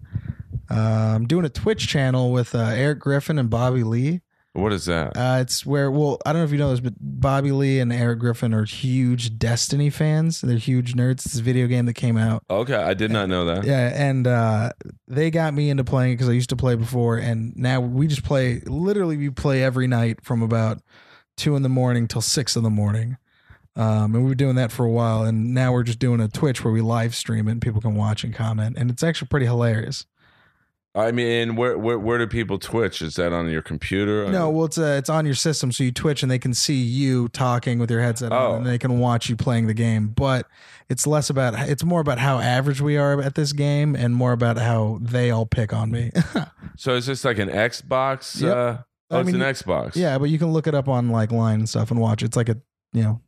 [0.69, 4.21] uh, I'm doing a Twitch channel with uh, Erik Griffin and Bobby Lee.
[4.55, 5.17] What is that?
[5.17, 7.91] Uh, it's where, well, I don't know if you know this, but Bobby Lee and
[7.91, 10.39] Erik Griffin are huge Destiny fans.
[10.39, 11.25] They're huge nerds.
[11.25, 12.41] It's a video game that came out.
[12.49, 13.65] Okay, I did not know that.
[13.65, 14.71] Yeah, and uh,
[15.09, 18.23] they got me into playing because I used to play before, and now we just
[18.23, 18.61] play.
[18.65, 20.81] Literally, we play every night from about
[21.35, 23.17] two in the morning till six in the morning.
[23.75, 26.29] Um, and we were doing that for a while, and now we're just doing a
[26.29, 29.27] Twitch where we live stream it and people can watch and comment, and it's actually
[29.27, 30.05] pretty hilarious.
[30.95, 33.01] I mean, where, where where do people Twitch?
[33.01, 34.29] Is that on your computer?
[34.31, 36.75] No, well, it's uh, it's on your system, so you Twitch and they can see
[36.81, 38.51] you talking with your headset Oh.
[38.53, 40.07] on, and they can watch you playing the game.
[40.07, 40.47] But
[40.89, 44.31] it's less about it's more about how average we are at this game, and more
[44.31, 46.11] about how they all pick on me.
[46.77, 48.41] So is this like an Xbox?
[48.41, 48.51] Yep.
[48.51, 48.77] Uh,
[49.11, 49.95] oh, I it's mean, an Xbox.
[49.95, 52.21] Yeah, but you can look it up on like line and stuff and watch.
[52.21, 52.57] It's like a
[52.91, 53.21] you know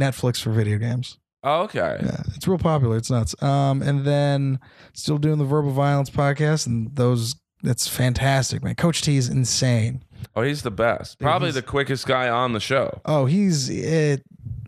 [0.00, 1.18] Netflix for video games.
[1.46, 1.98] Oh, okay.
[2.02, 2.96] Yeah, it's real popular.
[2.96, 3.40] It's nuts.
[3.42, 4.58] Um, and then
[4.94, 8.74] still doing the verbal violence podcast, and those that's fantastic, man.
[8.74, 10.02] Coach T is insane.
[10.34, 11.18] Oh, he's the best.
[11.20, 13.00] Probably he's- the quickest guy on the show.
[13.04, 14.22] Oh, he's it.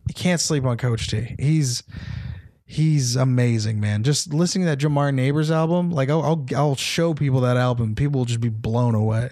[0.08, 1.34] You can't sleep on Coach T.
[1.38, 1.82] He's
[2.64, 4.02] he's amazing, man.
[4.02, 7.94] Just listening to that Jamar Neighbors album, like I'll I'll, I'll show people that album,
[7.94, 9.30] people will just be blown away.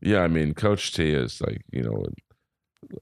[0.00, 2.04] Yeah, I mean, Coach T is like you know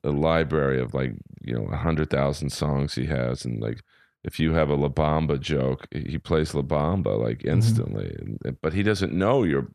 [0.05, 1.13] a, library of like
[1.43, 3.83] you know a hundred thousand songs he has, and like
[4.25, 7.49] if you have a La Bamba joke, he plays La Bamba like Mm-hmm.
[7.51, 8.17] instantly.
[8.61, 9.69] But he doesn't know you're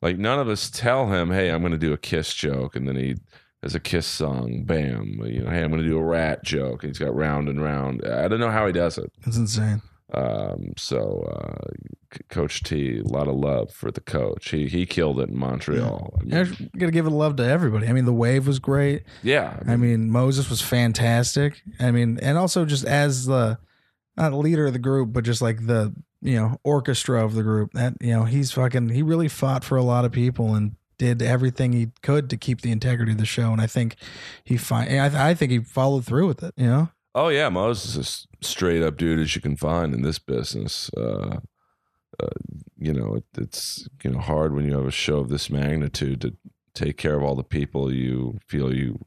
[0.00, 2.86] like none of us tell him, "Hey, I'm going to do a Kiss joke," and
[2.88, 3.16] then he
[3.62, 4.64] has a Kiss song.
[4.64, 7.48] Bam, you know, "Hey, I'm going to do a Rat joke," and he's got round
[7.48, 8.04] and round.
[8.06, 9.12] I don't know how he does it.
[9.26, 9.80] It's insane.
[10.14, 14.50] Um, so uh, Coach T, a lot of love for the coach.
[14.50, 16.18] He he killed it in Montreal.
[16.20, 16.44] I mean, Yeah,
[16.76, 17.86] gotta give it love to everybody.
[17.88, 19.04] I mean, the wave was great.
[19.22, 21.62] yeah, I mean, Moses was fantastic.
[21.80, 23.58] I mean, and also just as the
[24.16, 27.72] not leader of the group, but just like the you know orchestra of the group.
[27.72, 28.90] That you know, he's fucking.
[28.90, 32.60] He really fought for a lot of people and did everything he could to keep
[32.60, 33.50] the integrity of the show.
[33.50, 33.96] And I think
[34.44, 34.90] he find.
[35.00, 36.52] I, I think he followed through with it.
[36.58, 36.88] You know.
[37.14, 40.90] Oh yeah, Moses is a straight up dude as you can find in this business.
[40.96, 41.40] Uh,
[42.20, 42.28] uh,
[42.78, 46.20] you know, it, it's you know hard when you have a show of this magnitude
[46.22, 46.36] to
[46.74, 49.04] take care of all the people you feel you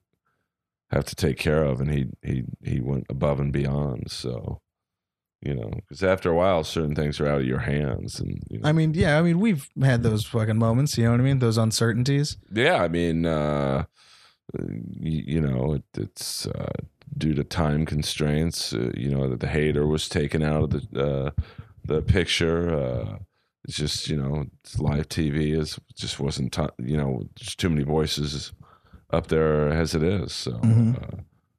[0.92, 4.12] have to take care of, and he he he went above and beyond.
[4.12, 4.62] So,
[5.42, 8.60] you know, because after a while, certain things are out of your hands, and you
[8.60, 9.18] know, I mean, yeah.
[9.18, 10.98] I mean, we've had those fucking moments.
[10.98, 11.40] You know what I mean?
[11.40, 12.38] Those uncertainties.
[12.54, 13.86] yeah, I mean, uh,
[14.60, 16.72] you, you know, it, it's uh,
[17.18, 18.74] due to time constraints.
[18.74, 21.32] Uh, you know that the hater was taken out of the uh,
[21.84, 22.74] the picture.
[22.74, 23.18] Uh,
[23.64, 24.46] it's just you know
[24.78, 28.54] live TV is just wasn't ti you know just too many voices
[29.12, 30.34] up there as it is.
[30.34, 31.18] So uh,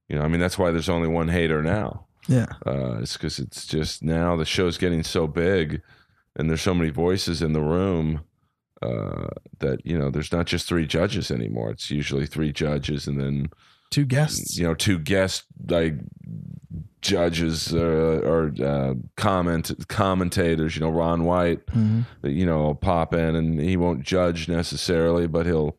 [0.09, 2.07] you know, I mean that's why there's only one hater now.
[2.29, 2.47] Yeah.
[2.67, 5.83] Uh, it's because it's just now the show's getting so big,
[6.35, 8.25] and there's so many voices in the room
[8.83, 9.29] uh,
[9.59, 11.71] that you know there's not just three judges anymore.
[11.71, 13.49] It's usually three judges and then
[13.91, 14.59] Two guests.
[14.59, 15.95] you know two guest like
[17.03, 20.77] judges uh, or uh, comment commentators.
[20.77, 22.05] You know Ron White, Mhm.
[22.25, 25.77] you know, pop in and he won't judge necessarily, but he'll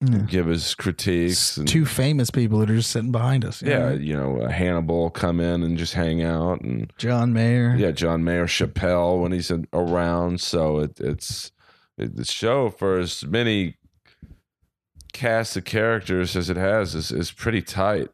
[0.00, 0.18] Yeah.
[0.28, 1.56] give his critiques.
[1.56, 3.62] And, Two famous people that are just sitting behind us.
[3.62, 3.94] you yeah, know?
[3.94, 6.92] you know, uh, Hannibal come in and just hang out and.
[6.98, 7.74] John Mayer.
[7.76, 10.40] Yeah, John Mayer, Chappelle when he's around.
[10.40, 11.50] So it, it's
[11.96, 13.74] it, the show for as many
[15.12, 18.08] cast of characters as it has is is pretty tight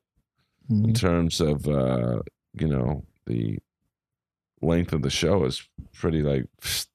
[0.70, 0.95] in Mhm.
[0.95, 2.20] terms of uh,
[2.59, 3.59] you know the
[4.62, 6.47] length of the show is pretty like.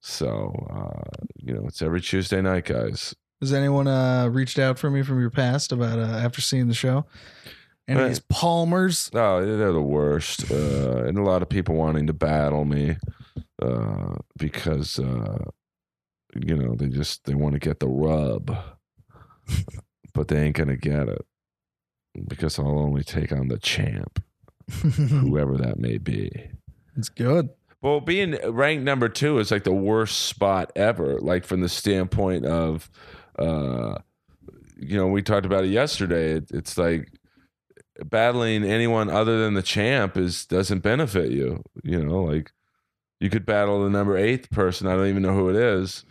[0.00, 3.14] So uh, you know it's every Tuesday night, guys.
[3.42, 6.72] Has anyone uh, reached out for me from your past about uh, after seeing the
[6.74, 7.04] show?
[7.86, 9.10] Any Uh, these Palmers?
[9.12, 12.96] Oh, they're the worst, uh, and a lot of people wanting to battle me
[13.60, 15.44] uh, because uh,
[16.34, 18.56] you know they just they want to get the rub,
[20.14, 21.24] but they ain't gonna get it
[22.26, 24.22] because I'll only take on the champ,
[24.70, 26.30] whoever that may be.
[26.96, 27.50] it's good.
[27.80, 31.20] Well, being ranked number two is like the worst spot ever.
[31.20, 32.90] Like from the standpoint of,
[33.38, 33.98] uh,
[34.76, 36.32] you know, we talked about it yesterday.
[36.32, 37.08] It, it's like
[38.04, 41.62] battling anyone other than the champ is doesn't benefit you.
[41.84, 42.50] You know, like
[43.20, 44.88] you could battle the number eighth person.
[44.88, 46.04] I don't even know who it is,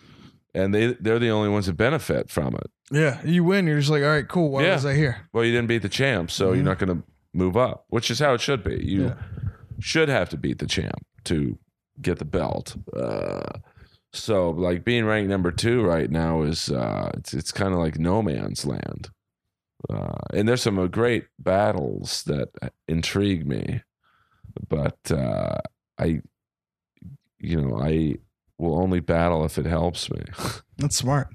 [0.58, 2.70] and they they're the only ones that benefit from it.
[2.91, 3.68] Yeah, you win.
[3.68, 4.49] You're just like, all right, cool.
[4.51, 4.74] Why Yeah.
[4.74, 5.18] was I here?
[5.34, 6.55] Well, you didn't beat the champ, so Mhm.
[6.55, 7.03] you're not going to
[7.34, 8.82] move up, which is how it should be.
[8.84, 9.14] You Yeah.
[9.80, 11.58] should have to beat the champ to
[12.01, 12.76] get the belt.
[12.95, 13.60] Uh,
[14.14, 17.99] so, like being ranked number two right now is uh, it's it's kind of like
[17.99, 19.10] no man's land.
[19.89, 22.49] Uh, and there's some uh, great battles that
[22.88, 23.84] intrigue me,
[24.70, 25.60] but uh,
[25.99, 26.22] I,
[27.39, 28.16] you know, I
[28.58, 30.22] will only battle if it helps me.
[30.78, 31.30] That's smart.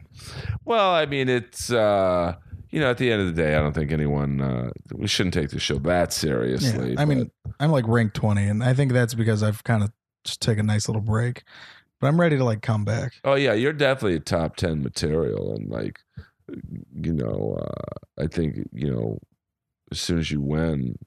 [0.64, 2.36] Well, I mean, it's uh,
[2.70, 5.34] you know, at the end of the day, I don't think anyone uh, we shouldn't
[5.34, 6.94] take the show that seriously.
[6.94, 9.92] Yeah, I mean, I'm like ranked 20, and I think that's because I've kind of
[10.24, 11.44] just taken a nice little break.
[12.00, 13.12] But I'm ready to like come back.
[13.24, 16.00] oh yeah, you're definitely top ten material, and like,
[16.48, 19.18] you know, uh, I think you know,
[19.92, 20.98] as soon as you win,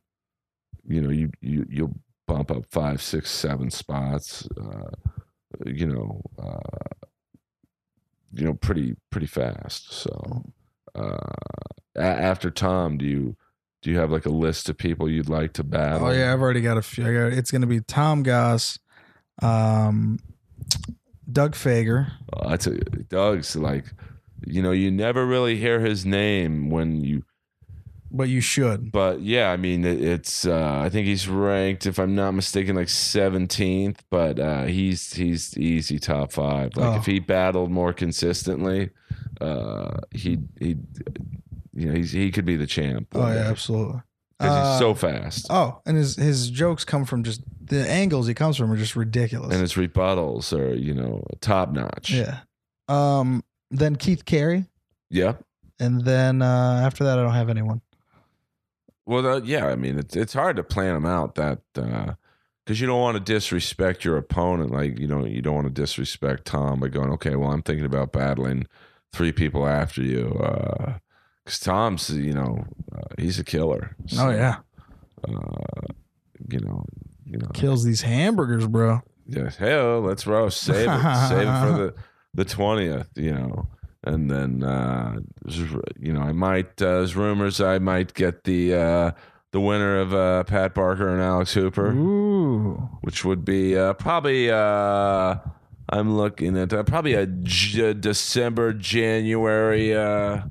[0.88, 1.96] you know, you you you'll
[2.28, 4.48] bump up five, six, seven spots.
[4.58, 4.92] Uh,
[5.66, 7.06] you know, uh,
[8.34, 9.92] you know, pretty pretty fast.
[9.94, 10.44] So,
[10.96, 11.18] uh,
[11.96, 13.36] a- after Tom, do you
[13.82, 16.08] do you have like a list of people you'd like to battle?
[16.08, 17.08] Oh yeah, I've already got a few.
[17.08, 18.80] I got, it's going to be Tom Goss,
[19.42, 20.20] um,
[21.32, 22.12] Doug Fager.
[22.34, 23.86] Uh, I tell you, Doug's like,
[24.46, 27.24] you know, you never really hear his name when you,
[28.18, 28.92] But you should.
[28.94, 32.76] but yeah, I mean, it, it's, uh, I think he's ranked, if I'm not mistaken,
[32.78, 36.76] like 17th, but uh, he's he's easy top five.
[36.78, 36.98] Like Oh.
[36.98, 38.92] if he battled more consistently,
[39.42, 40.78] uh, he he,
[41.74, 43.08] you know, he's he could be the champ.
[43.16, 44.02] Oh yeah, absolutely.
[44.40, 45.48] because Uh, he's so fast.
[45.50, 48.96] Oh, and his his jokes come from just the angles he comes from are just
[48.96, 49.52] ridiculous.
[49.52, 52.12] and his rebuttals are, you know, top notch.
[52.12, 52.40] yeah.
[52.88, 53.44] Um.
[53.72, 54.66] Then Keith Carey,
[55.10, 55.34] Yeah.
[55.80, 57.82] and then uh, after that, I don't have anyone.
[59.06, 62.88] Well, uh, yeah, I mean, it's it's hard to plan them out that because you
[62.88, 64.72] don't want to disrespect your opponent.
[64.72, 67.86] Like you know, you don't want to disrespect Tom by going, okay, well, I'm thinking
[67.86, 68.66] about battling
[69.14, 70.30] three people after you.
[71.44, 73.96] Because Tom's, you know, uh, he's a killer.
[74.18, 74.58] oh yeah,
[75.28, 75.94] uh,
[76.50, 76.84] you know,
[77.26, 79.02] you know, kills these hamburgers, bro.
[79.28, 81.94] yeah, hell, let's roast, save it, save it for the
[82.34, 83.68] the twentieth, you know,
[84.06, 85.20] and then uh,
[86.00, 86.82] you know, I might.
[86.82, 89.12] Uh, there's rumors I might get the uh,
[89.52, 92.90] the winner of uh, Pat Barker and Alex Hooper, Ooh.
[93.02, 94.50] which would be uh, probably.
[94.52, 95.36] Uh,
[95.90, 99.94] I'm looking at uh, probably a J- December, January.
[99.96, 100.42] Uh,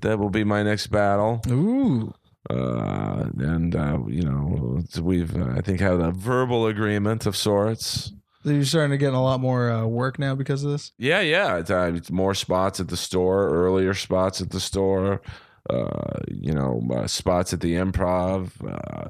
[0.00, 2.12] that will be my next battle Ooh.
[2.50, 8.12] uh, and uh, you know we've uh, I think had a verbal agreement of sorts.
[8.44, 10.92] So you're starting to get a lot more uh, work now because of this.
[10.98, 15.22] Yeah, yeah, it's, uh, it's more spots at the store, earlier spots at the store,
[15.70, 18.50] uh, you know, uh, spots at the improv.
[18.66, 19.08] Uh,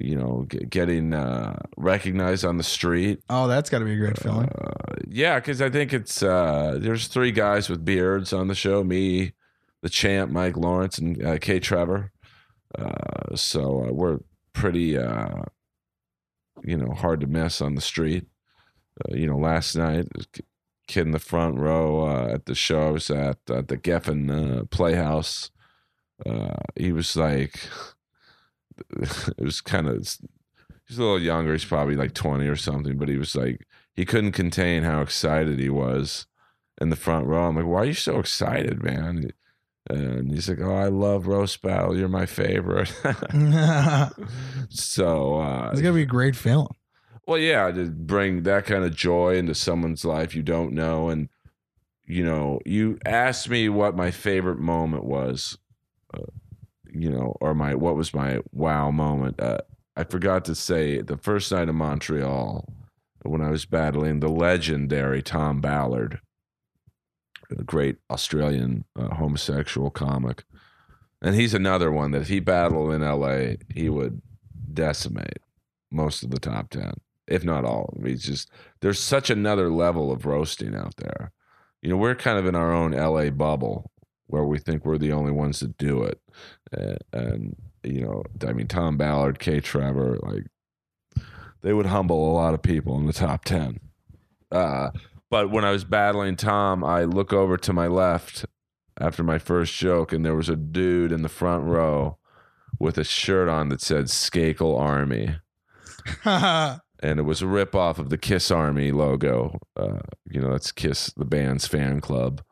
[0.00, 3.20] you know, g- getting uh, recognized on the street.
[3.28, 4.48] Oh, that's got to be a great feeling.
[4.48, 8.82] Uh, yeah, because I think it's uh, there's three guys with beards on the show:
[8.84, 9.32] me,
[9.82, 11.58] the champ, Mike Lawrence, and uh, K.
[11.58, 12.12] Trevor.
[12.78, 14.20] Uh, so uh, we're
[14.52, 15.42] pretty, uh,
[16.62, 18.26] you know, hard to miss on the street.
[19.00, 20.08] Uh, you know, last night,
[20.86, 24.30] kid in the front row uh, at the show I was at at the Geffen
[24.30, 25.50] uh, Playhouse.
[26.26, 27.54] Uh, he was like,
[29.00, 29.96] it was kind of.
[30.86, 31.52] He's a little younger.
[31.52, 35.58] He's probably like twenty or something, but he was like, he couldn't contain how excited
[35.58, 36.26] he was
[36.80, 37.46] in the front row.
[37.46, 39.30] I'm like, why are you so excited, man?
[39.88, 41.96] And he's like, oh, I love roast battle.
[41.96, 42.92] You're my favorite.
[44.68, 46.74] so, uh, gonna be a great feeling.
[47.30, 51.10] Well, yeah, to bring that kind of joy into someone's life you don't know.
[51.10, 51.28] And,
[52.04, 55.56] you know, you asked me what my favorite moment was,
[56.12, 56.22] uh,
[56.92, 59.40] you know, or my, what was my wow moment.
[59.40, 59.58] Uh,
[59.94, 62.64] I forgot to say the first night in Montreal
[63.22, 66.18] when I was battling the legendary Tom Ballard,
[67.56, 70.42] a great Australian uh, homosexual comic.
[71.22, 74.20] And he's another one that if he battled in LA, he would
[74.74, 75.38] decimate
[75.92, 76.94] most of the top 10,
[77.30, 77.94] if not all.
[77.96, 78.50] I mean, it's just,
[78.80, 81.32] there's such another level of roasting out there.
[81.80, 83.90] You know, we're kind of in our own LA bubble
[84.26, 86.20] where we think we're the only ones that do it.
[86.76, 89.60] Uh, and, you know, I mean, Tom Ballard, K.
[89.60, 90.46] Trevor, like,
[91.62, 93.78] they would humble a lot of people in the top 10.
[94.52, 94.90] Uh,
[95.30, 98.44] but when I was battling Tom, I look over to my left
[99.00, 102.18] after my first joke, and there was a dude in the front row
[102.78, 105.36] with a shirt on that said Skakel Army.
[107.02, 109.58] And it was a rip off of the Kiss Army logo.
[109.76, 112.42] Uh, you know, that's Kiss, the band's fan club.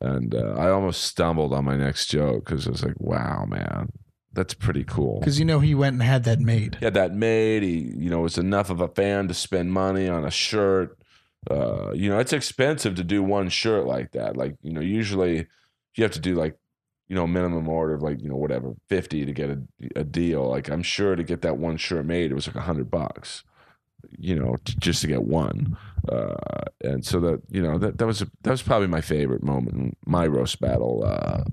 [0.00, 3.90] And uh, I almost stumbled on my next joke because I was like, wow, man,
[4.32, 5.18] that's pretty cool.
[5.18, 6.76] Because you know he went and had that made.
[6.78, 7.62] He had that made.
[7.62, 10.96] He, you know, was enough of a fan to spend money on a shirt.
[11.50, 14.36] Uh, you know, it's expensive to do one shirt like that.
[14.36, 15.46] Like, you know, usually
[15.94, 16.56] you have to do like,
[17.08, 19.60] you know, minimum order of like, you know, whatever, 50 to get a,
[19.96, 20.48] a deal.
[20.48, 23.44] Like, I'm sure to get that one shirt made, it was like a hundred bucks,
[24.16, 25.76] you know, t- just to get one.
[26.08, 26.34] Uh,
[26.82, 29.74] and so that, you know, that, that was, a, that was probably my favorite moment
[29.74, 31.44] in my roast battle, uh,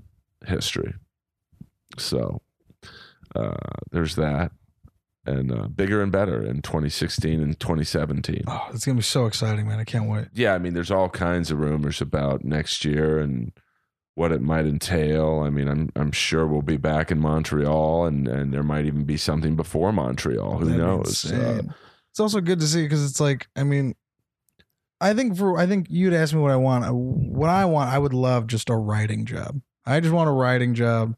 [0.46, 0.94] history.
[1.98, 2.42] So,
[3.34, 3.54] uh,
[3.90, 4.52] there's that
[5.26, 8.44] and uh, bigger and better in 2016 and 2017.
[8.46, 9.80] Oh, it's gonna be so exciting, man!
[9.80, 10.28] I can't wait.
[10.32, 13.52] Yeah, I mean, there's all kinds of rumors about next year and
[14.14, 15.42] what it might entail.
[15.44, 19.04] I mean, I'm I'm sure we'll be back in Montreal, and and there might even
[19.04, 20.58] be something before Montreal.
[20.58, 21.24] Who That'd knows?
[22.18, 23.94] Uh, it's also good to see because it's like, I mean,
[25.00, 26.92] I think for I think you'd ask me what I want.
[26.94, 29.60] What I want, I would love just a writing job.
[29.84, 31.14] I just want a writing job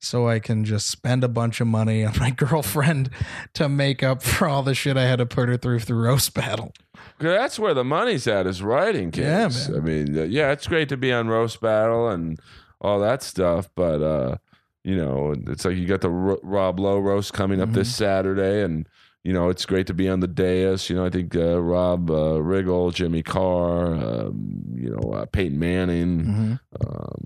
[0.00, 3.10] so I can just spend a bunch of money on my girlfriend
[3.54, 6.34] to make up for all the shit I had to put her through through roast
[6.34, 6.72] battle.
[7.18, 9.68] that's where the money's at is writing Yeah, kids.
[9.68, 9.78] man.
[9.78, 12.38] I mean, uh, yeah, it's great to be on roast battle and
[12.80, 14.36] all that stuff, but uh,
[14.82, 18.62] you know, it's like you got the Ro- Rob Lowe roast coming up this Saturday,
[18.62, 18.88] and
[19.22, 20.88] you know, it's great to be on the dais.
[20.88, 25.58] You know, I think uh, Rob uh, Riggle, Jimmy Carr, um, you know, uh, Peyton
[25.58, 26.52] Manning, Mm-hmm.
[26.88, 27.22] um,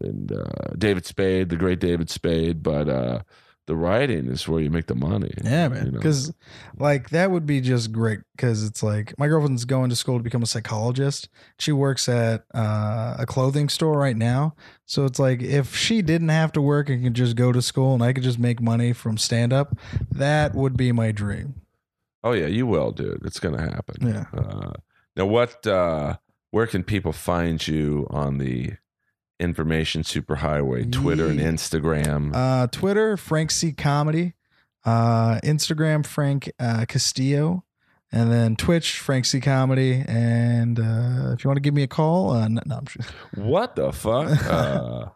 [0.00, 2.62] and uh, David Spade, the great David Spade.
[2.62, 3.22] But uh,
[3.68, 5.30] the writing is where you make the money.
[5.44, 5.84] Yeah, you man.
[5.84, 5.90] know?
[5.98, 6.32] Because
[6.78, 8.20] like that would be just great.
[8.34, 11.28] Because it's like my girlfriend's going to school to become a psychologist.
[11.58, 14.54] She works at uh, a clothing store right now.
[14.86, 17.92] So it's like if she didn't have to work and could just go to school
[17.92, 19.76] and I could just make money from stand up,
[20.10, 21.60] that would be my dream.
[22.24, 23.20] oh yeah, you will, dude.
[23.26, 24.08] It's gonna happen.
[24.08, 24.24] Yeah.
[24.36, 24.72] Uh,
[25.14, 25.66] now, what?
[25.66, 26.16] Uh,
[26.52, 28.72] where can people find you on the
[29.40, 30.90] information superhighway?
[30.90, 32.32] Twitter and Instagram.
[32.34, 34.34] Uh, Twitter, Frank C Comedy.
[34.84, 37.64] Uh, Instagram, Frank uh, Castillo.
[38.10, 40.02] And then Twitch, Frank C Comedy.
[40.08, 43.04] And uh, if you want to give me a call, uh, no, no, I'm sure.
[43.34, 44.30] what the fuck?
[44.46, 45.06] uh,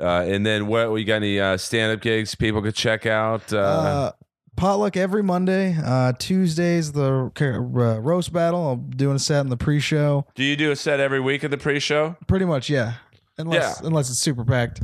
[0.00, 0.90] uh, and then what?
[0.90, 3.52] We got any uh, stand-up gigs people could check out?
[3.52, 4.12] Uh, Uh,
[4.56, 5.76] potluck every Monday.
[5.84, 8.70] Uh, Tuesdays the uh, roast battle.
[8.72, 10.24] I'm doing a set in the pre-show.
[10.34, 12.16] Do you do a set every week of the pre-show?
[12.26, 12.94] Pretty much, yeah.
[13.40, 13.86] Unless Yeah.
[13.86, 14.80] unless it's super packed.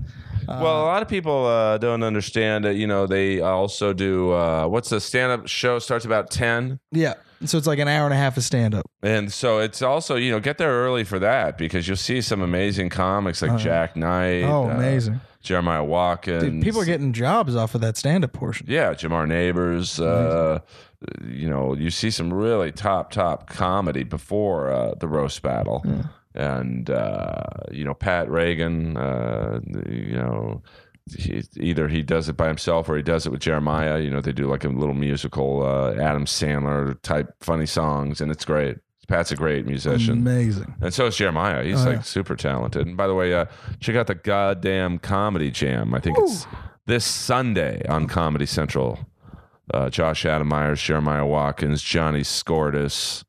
[0.48, 2.74] Uh, well, a lot of people uh, don't understand that.
[2.76, 4.32] You know, they also do.
[4.32, 7.14] Uh, what's the stand-up show starts about ten, yeah.
[7.44, 8.86] So it's like an hour and a half of stand up.
[9.02, 12.40] and so it's also you know get there early for that because you'll see some
[12.42, 13.58] amazing comics like Oh.
[13.58, 14.44] Jack Knight.
[14.44, 15.20] Oh, uh, amazing.
[15.42, 16.42] Jeremiah Watkins.
[16.44, 18.66] Dude, people are getting jobs off of that stand up portion.
[18.70, 20.00] Yeah, Jamar Neighbors.
[20.00, 20.60] Uh,
[21.28, 25.84] you know, you see some really top top comedy before uh, the roast battle,
[26.36, 28.96] and uh, you know Pat Reagan.
[28.96, 30.62] Uh, you know,
[31.16, 33.98] he, either he does it by himself or he does it with Jeremiah.
[34.00, 38.30] You know, they do like a little musical uh, Adam Sandler type funny songs, and
[38.30, 38.78] it's great.
[39.08, 40.18] Pat's a great musician.
[40.18, 40.74] Amazing.
[40.80, 41.62] And so is Jeremiah.
[41.62, 42.02] He's Oh, like yeah.
[42.02, 42.88] super talented.
[42.88, 43.44] And by the way, uh,
[43.78, 45.94] check out the goddamn comedy jam.
[45.94, 46.44] I think it's
[46.86, 48.98] this Sunday on Comedy Central.
[49.72, 53.22] Uh, Josh Adam Meyers, Jeremiah Watkins, Johnny Skourtis,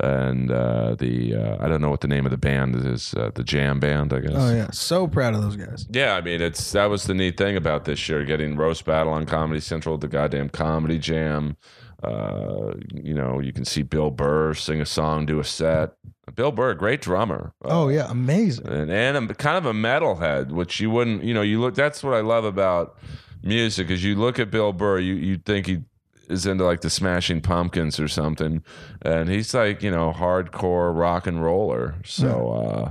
[0.00, 3.12] and uh, the uh, I don't know what the name of the band is.
[3.14, 4.32] Uh, the Jam Band, I guess.
[4.34, 4.70] Oh yeah.
[4.70, 5.86] So proud of those guys.
[5.90, 9.12] Yeah, I mean, it's that was the neat thing about this year, getting roast battle
[9.12, 11.56] on Comedy Central, the goddamn comedy jam.
[12.02, 15.92] Uh, you know, you can see Bill Burr sing a song, do a set.
[16.34, 17.52] Bill Burr, great drummer.
[17.64, 18.66] Uh, Oh yeah, amazing.
[18.66, 21.74] and and a, kind of a metalhead, which you wouldn't, you know, you look.
[21.74, 22.96] That's what I love about
[23.42, 25.82] music is you look at Bill Burr, you you think he
[26.28, 28.62] is into like the Smashing Pumpkins or something,
[29.02, 31.96] and he's like you know hardcore rock and roller.
[32.04, 32.90] So uh,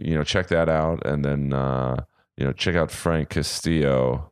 [0.00, 2.04] you know, check that out, and then uh,
[2.36, 4.30] you know check out Frank Castillo.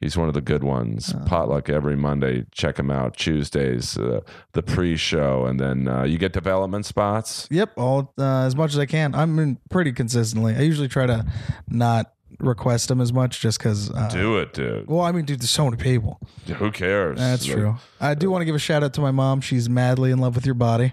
[0.00, 1.14] He's one of the good ones.
[1.16, 1.24] Oh.
[1.24, 2.44] Potluck every Monday.
[2.52, 3.16] Check him out.
[3.16, 4.20] Tuesdays, uh,
[4.52, 7.48] the pre-show, and then uh, you get development spots.
[7.50, 9.14] Yep, all uh, as much as I can.
[9.14, 10.54] I'm in pretty consistently.
[10.54, 11.24] I usually try to
[11.68, 13.90] not request them as much, just because.
[13.90, 14.86] Uh, Do it, dude.
[14.88, 16.20] well, I mean, dude, there's so many people.
[16.56, 17.18] Who cares?
[17.18, 17.76] That's Like, true.
[18.00, 19.40] I do want to give a shout out to my mom.
[19.40, 20.92] She's madly in love with your body.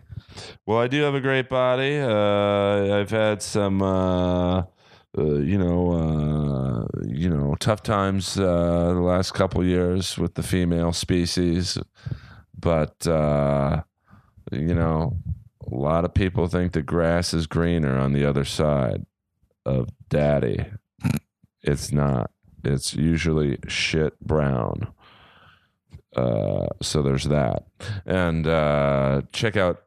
[0.66, 2.00] Well, I do have a great body.
[2.00, 4.66] Uh, I've had some, uh, uh,
[5.16, 10.91] you know, uh, you know, tough times uh, the last couple years with the female
[10.91, 11.78] species,
[12.60, 13.84] but uh,
[14.52, 15.18] you know,
[15.72, 19.06] a lot of people think the grass is greener on the other side
[19.66, 20.66] of daddy.
[21.64, 22.32] It's not.
[22.64, 24.93] It's usually shit brown.
[26.16, 27.64] Uh, so there's that.
[28.05, 29.84] And uh, check out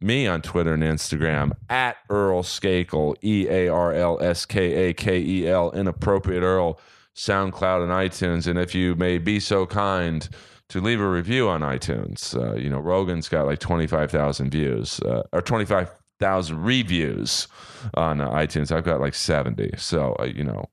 [0.00, 4.94] me on Twitter and Instagram at Earl Skakel, E A R L S K A
[4.94, 6.80] K E L, inappropriate Earl,
[7.14, 8.46] SoundCloud and iTunes.
[8.46, 10.28] And if you may be so kind
[10.68, 15.22] to leave a review on iTunes, uh, you know, Rogan's got like 25,000 views uh,
[15.32, 17.48] or 25,000 reviews
[17.94, 18.70] on uh, iTunes.
[18.70, 19.72] I've got like 70.
[19.78, 20.66] So, uh, you know,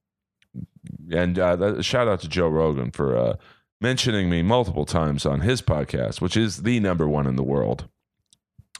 [1.11, 3.35] and uh, that- shout out to Joe Rogan for uh,
[3.81, 7.87] mentioning me multiple times on his podcast, which is the number one in the world.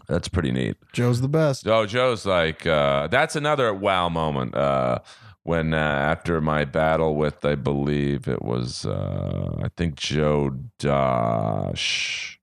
[0.08, 0.78] That's pretty neat.
[0.94, 1.68] Joe's the best.
[1.68, 4.56] Oh, Joe's like, uh, that's another wow moment.
[4.56, 5.00] Uh,
[5.44, 12.40] when uh, after my battle with, I believe it was, uh, I think Joe Dosh.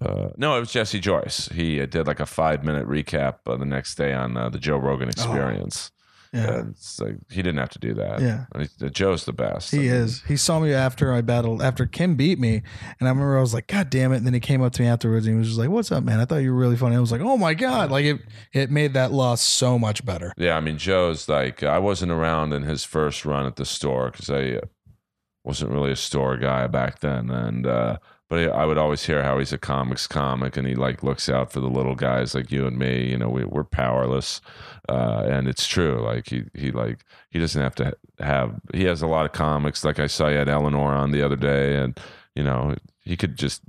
[0.00, 1.48] Uh, no, it was Jesse Joyce.
[1.48, 4.58] He uh, did like a five minute recap uh, the next day on uh, the
[4.58, 5.92] Joe Rogan Experience.
[6.32, 6.50] Yeah.
[6.60, 8.20] And it's like he didn't have to do that.
[8.22, 8.46] Yeah.
[8.54, 9.72] And he- Joe's the best.
[9.74, 10.22] I He mean, is.
[10.22, 12.62] He saw me after I battled, after Kim beat me.
[12.98, 14.16] And I remember I was like, God damn it.
[14.16, 16.04] And then he came up to me afterwards and he was just like, What's up,
[16.04, 16.20] man?
[16.20, 16.96] I thought you were really funny.
[16.96, 17.90] I was like, Oh my God.
[17.90, 18.20] Like it,
[18.54, 20.32] it made that loss so much better.
[20.38, 24.10] Yeah, I mean, Joe's like, I wasn't around in his first run at the store
[24.10, 24.60] because I
[25.44, 27.28] wasn't really a store guy back then.
[27.30, 27.98] And, uh,
[28.32, 31.52] but I would always hear how he's a comics comic and he like looks out
[31.52, 33.10] for the little guys like you and me.
[33.10, 34.40] You know, we, we're powerless.
[34.88, 36.00] Uh, and it's true.
[36.02, 39.84] Like he, he like, he doesn't have to have, he has a lot of comics.
[39.84, 42.00] Like I saw you had Eleanor on the other day and,
[42.34, 42.74] you know,
[43.04, 43.60] he could just,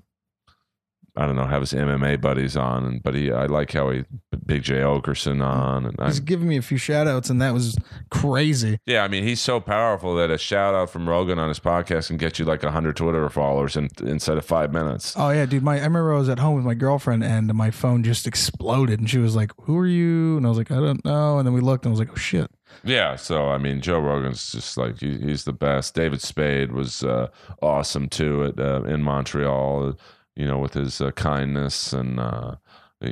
[1.16, 4.04] I don't know, have his MMA buddies on, and but he, I like how he
[4.32, 7.54] put Big Jay Oakerson on, and He's giving me a few shout outs and that
[7.54, 7.78] was
[8.10, 8.80] crazy.
[8.86, 12.08] Yeah, I mean, he's so powerful that a shout out from Rogan on his podcast
[12.08, 15.14] can get you like 100 Twitter followers in, inside of five minutes.
[15.18, 15.64] Oh yeah, dude.
[15.64, 19.00] My I remember I was at home with my girlfriend and my phone just exploded
[19.00, 21.46] and she was like, "Who are you?" And I was like, "I don't know." And
[21.46, 22.50] then we looked and I was like, "Oh shit."
[22.84, 25.94] Yeah, so I mean, Joe Rogan's just like he, he's the best.
[25.94, 27.28] David Spade was uh,
[27.62, 29.94] awesome too at uh, in Montreal.
[30.36, 32.20] You know, with his uh, kindness and.
[32.20, 32.56] Uh,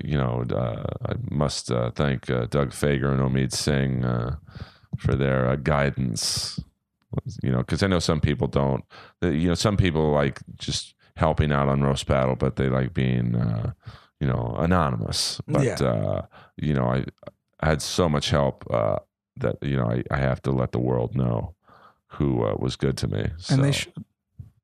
[0.05, 4.37] you know, uh, I must uh, thank uh, Doug Fager and Omid Singh uh,
[4.97, 6.61] for their uh, guidance.
[7.43, 8.85] You know, because I know some people don't.
[9.21, 13.35] You know, some people like just helping out on roast battle, but they like being,
[13.35, 13.73] uh,
[14.21, 15.41] you know, anonymous.
[15.45, 15.85] But Yeah.
[15.89, 16.21] uh,
[16.55, 17.03] you know, I,
[17.59, 18.99] I had so much help uh,
[19.35, 21.53] that you know I, I have to let the world know
[22.07, 23.27] who uh, was good to me.
[23.39, 24.05] So, And they should.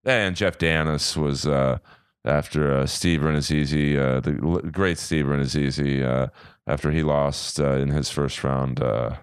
[0.05, 1.79] and Jeff Danis was uh,
[2.27, 6.27] after uh, Steve Rannazzisi, uh, the l- great Steve Rannazzisi, uh,
[6.67, 9.17] after he lost uh, in his first round uh,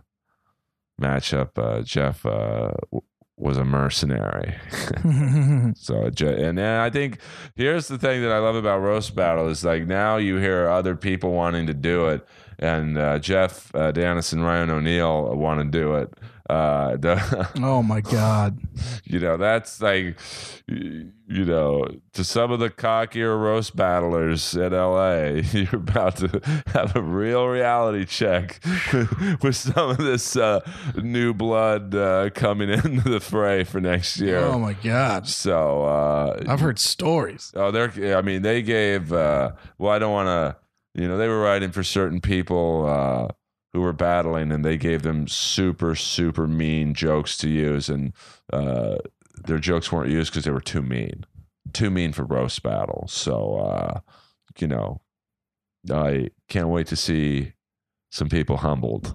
[1.01, 1.59] matchup.
[1.59, 3.03] Uh, Jeff uh, w-
[3.37, 4.55] was a mercenary.
[5.77, 7.19] So, and, I think
[7.57, 10.95] here's the thing that I love about roast battle is like now you hear other
[10.95, 12.27] people wanting to do it,
[12.59, 16.15] and uh, Jeff uh, Danis and Ryan O'Neal want to do it.
[16.51, 18.59] Uh, the, oh my god.
[19.05, 20.19] you know that's like
[20.69, 21.11] you
[21.47, 25.23] know to some of the cockier roast battlers in la
[25.53, 26.29] you're about to
[26.67, 28.61] have a real reality check
[29.43, 30.61] with some of this uh,
[31.03, 35.27] new blood uh, coming into the fray for next year Oh my god.
[35.27, 37.53] so uh I've heard stories.
[37.57, 41.27] oh they're i mean they gave uh well i don't want to you know they
[41.29, 43.33] were writing for certain people uh
[43.75, 48.13] who were battling and they gave them super super mean jokes to use and
[48.53, 48.97] uh
[49.47, 51.27] their jokes weren't used because they were too mean
[51.73, 53.05] too mean for roast battle.
[53.09, 54.01] So uh
[54.59, 55.01] you know
[55.93, 57.53] i can't wait to see
[58.11, 59.15] some people humbled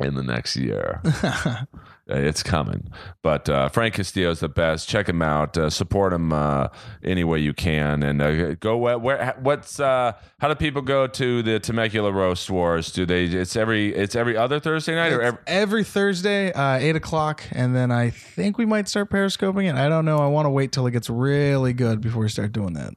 [0.00, 1.02] in the next year
[2.06, 2.90] it's coming.
[3.22, 4.88] But uh, Frank is the best.
[4.88, 5.56] Check him out.
[5.56, 6.68] Uh, support him uh,
[7.02, 9.36] any way you can, and uh, go where, where.
[9.40, 12.92] What's uh, how do people go to the Temecula Roast Wars?
[12.92, 13.24] Do they?
[13.24, 17.74] It's every it's every other Thursday night or every, every Thursday, uh, eight o'clock, and
[17.74, 19.76] then I think we might start periscoping it.
[19.76, 20.18] I don't know.
[20.18, 22.94] I want to wait till it gets really good before we start doing that.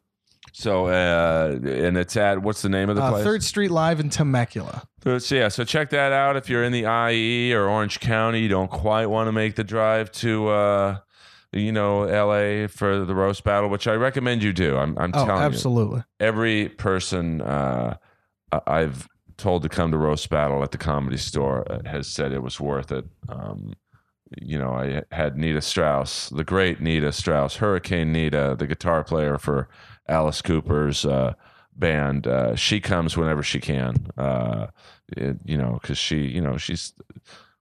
[0.55, 0.87] So.
[0.87, 3.23] Uh, and it's at what's the name of the Uh, place?
[3.23, 4.83] Third Street Live in Temecula.
[5.03, 8.39] So, yeah, so check that out if you're in the IE or Orange County.
[8.41, 10.97] You don't quite want to make the drive to, uh,
[11.51, 14.77] you know, LA for the roast battle, which I recommend you do.
[14.77, 15.45] I'm, I'm Oh, telling you.
[15.47, 16.03] absolutely.
[16.19, 17.97] every person uh,
[18.65, 22.41] I've told to come to roast battle at the comedy store uh, has said it
[22.41, 23.05] was worth it.
[23.29, 23.73] Um,
[24.41, 29.37] you know, I had Nita Strauss, the great Nita Strauss, Hurricane Nita, the guitar player
[29.37, 29.69] for
[30.07, 31.33] Alice Cooper's uh,
[31.75, 32.27] band.
[32.27, 34.07] Uh, she comes whenever she can.
[34.17, 34.67] Uh,
[35.15, 36.93] it- you know, because she, you know, she's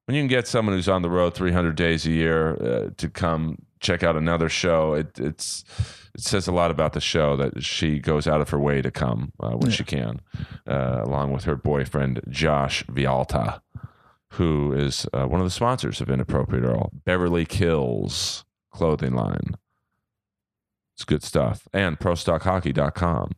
[0.06, 3.08] when you can get someone who's on the road 300 days a year uh, to
[3.08, 5.64] come check out another show, it, it's
[6.14, 8.90] it says a lot about the show that she goes out of her way to
[8.90, 10.20] come uh, when she can,
[10.68, 13.60] uh, along with her boyfriend Josh Villalta,
[14.32, 19.54] who is uh, one of the sponsors of Inappropriate Earl, Beverly Kills clothing line.
[20.94, 23.32] It's good stuff, and ProStockHockey.com.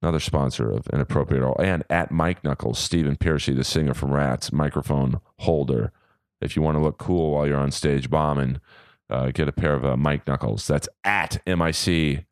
[0.00, 4.52] Another sponsor of Inappropriate Earl, and at Mic Knuckles, Stephen Pearcy, the singer from Rats,
[4.52, 5.92] microphone holder.
[6.40, 8.60] If you want to look cool while you're on stage bombing,
[9.10, 10.66] uh, get a pair of uh, Mic Knuckles.
[10.68, 12.26] That's at M I C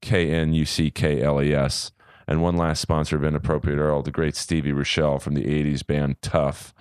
[0.00, 1.90] K N U C K L E S.
[2.28, 6.22] And one last sponsor of Inappropriate Earl, the great Stevie Rachelle from the 80s band
[6.22, 6.74] Tuff,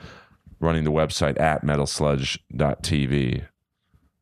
[0.59, 3.45] running the website at metalsludge.tv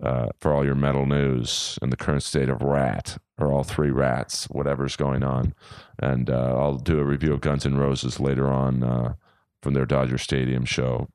[0.04, 3.90] uh, for all your metal news and the current state of Ratt, or all three
[3.90, 5.54] rats, whatever's going on.
[5.98, 9.14] And uh, I'll do a review of Guns N' Roses later on uh,
[9.62, 11.08] from their Dodger Stadium show.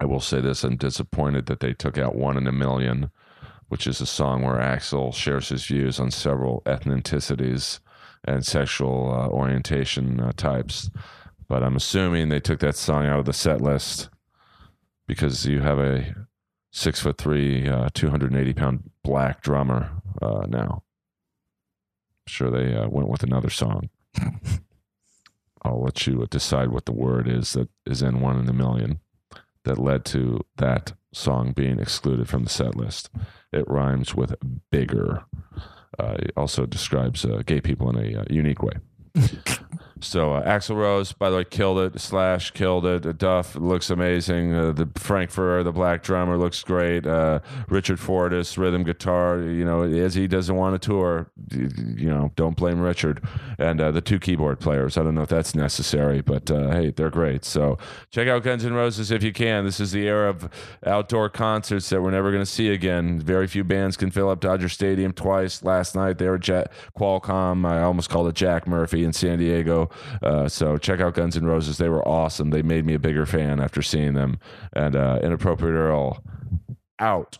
[0.00, 3.10] I will say this: I'm disappointed that they took out "One in a Million,
[3.68, 7.78] which is a song where Axl shares his views on several ethnicities
[8.24, 10.90] and sexual uh, orientation uh, types.
[11.48, 14.08] But I'm assuming they took that song out of the set list
[15.06, 16.14] because you have a
[16.70, 19.90] six foot three, uh, 280 pound black drummer
[20.20, 20.82] uh, now.
[22.26, 23.90] Sure, they uh, went with another song.
[25.62, 29.00] I'll let you decide what the word is that is in "One in a Million
[29.64, 33.10] that led to that song being excluded from the set list.
[33.52, 34.34] It rhymes with
[34.70, 35.24] bigger.
[35.98, 38.74] Uh, it also describes uh, gay people in a uh, unique way.
[40.02, 42.00] so uh, Axl Rose, by the way, killed it.
[42.00, 43.18] Slash killed it.
[43.18, 44.54] Duff looks amazing.
[44.54, 47.06] Uh, the Frankfurter, the black drummer, looks great.
[47.06, 49.40] Uh, Richard Fortus, rhythm guitar.
[49.40, 53.22] You know, as he doesn't want to tour, you know, don't blame Richard.
[53.58, 54.96] And uh, the two keyboard players.
[54.96, 57.44] I don't know if that's necessary, but uh, hey, they're great.
[57.44, 57.78] So
[58.10, 59.64] check out Guns N' Roses if you can.
[59.64, 60.48] This is the era of
[60.86, 63.20] outdoor concerts that we're never going to see again.
[63.20, 65.62] Very few bands can fill up Dodger Stadium twice.
[65.62, 67.66] Last night they were Jack, Qualcomm.
[67.66, 69.89] I almost called it Jack Murphy in San Diego.
[70.22, 71.78] Uh, so check out Guns N' Roses.
[71.78, 72.50] They were awesome.
[72.50, 74.38] They made me a bigger fan after seeing them.
[74.72, 76.22] And uh, Inappropriate Earl
[76.98, 77.38] out.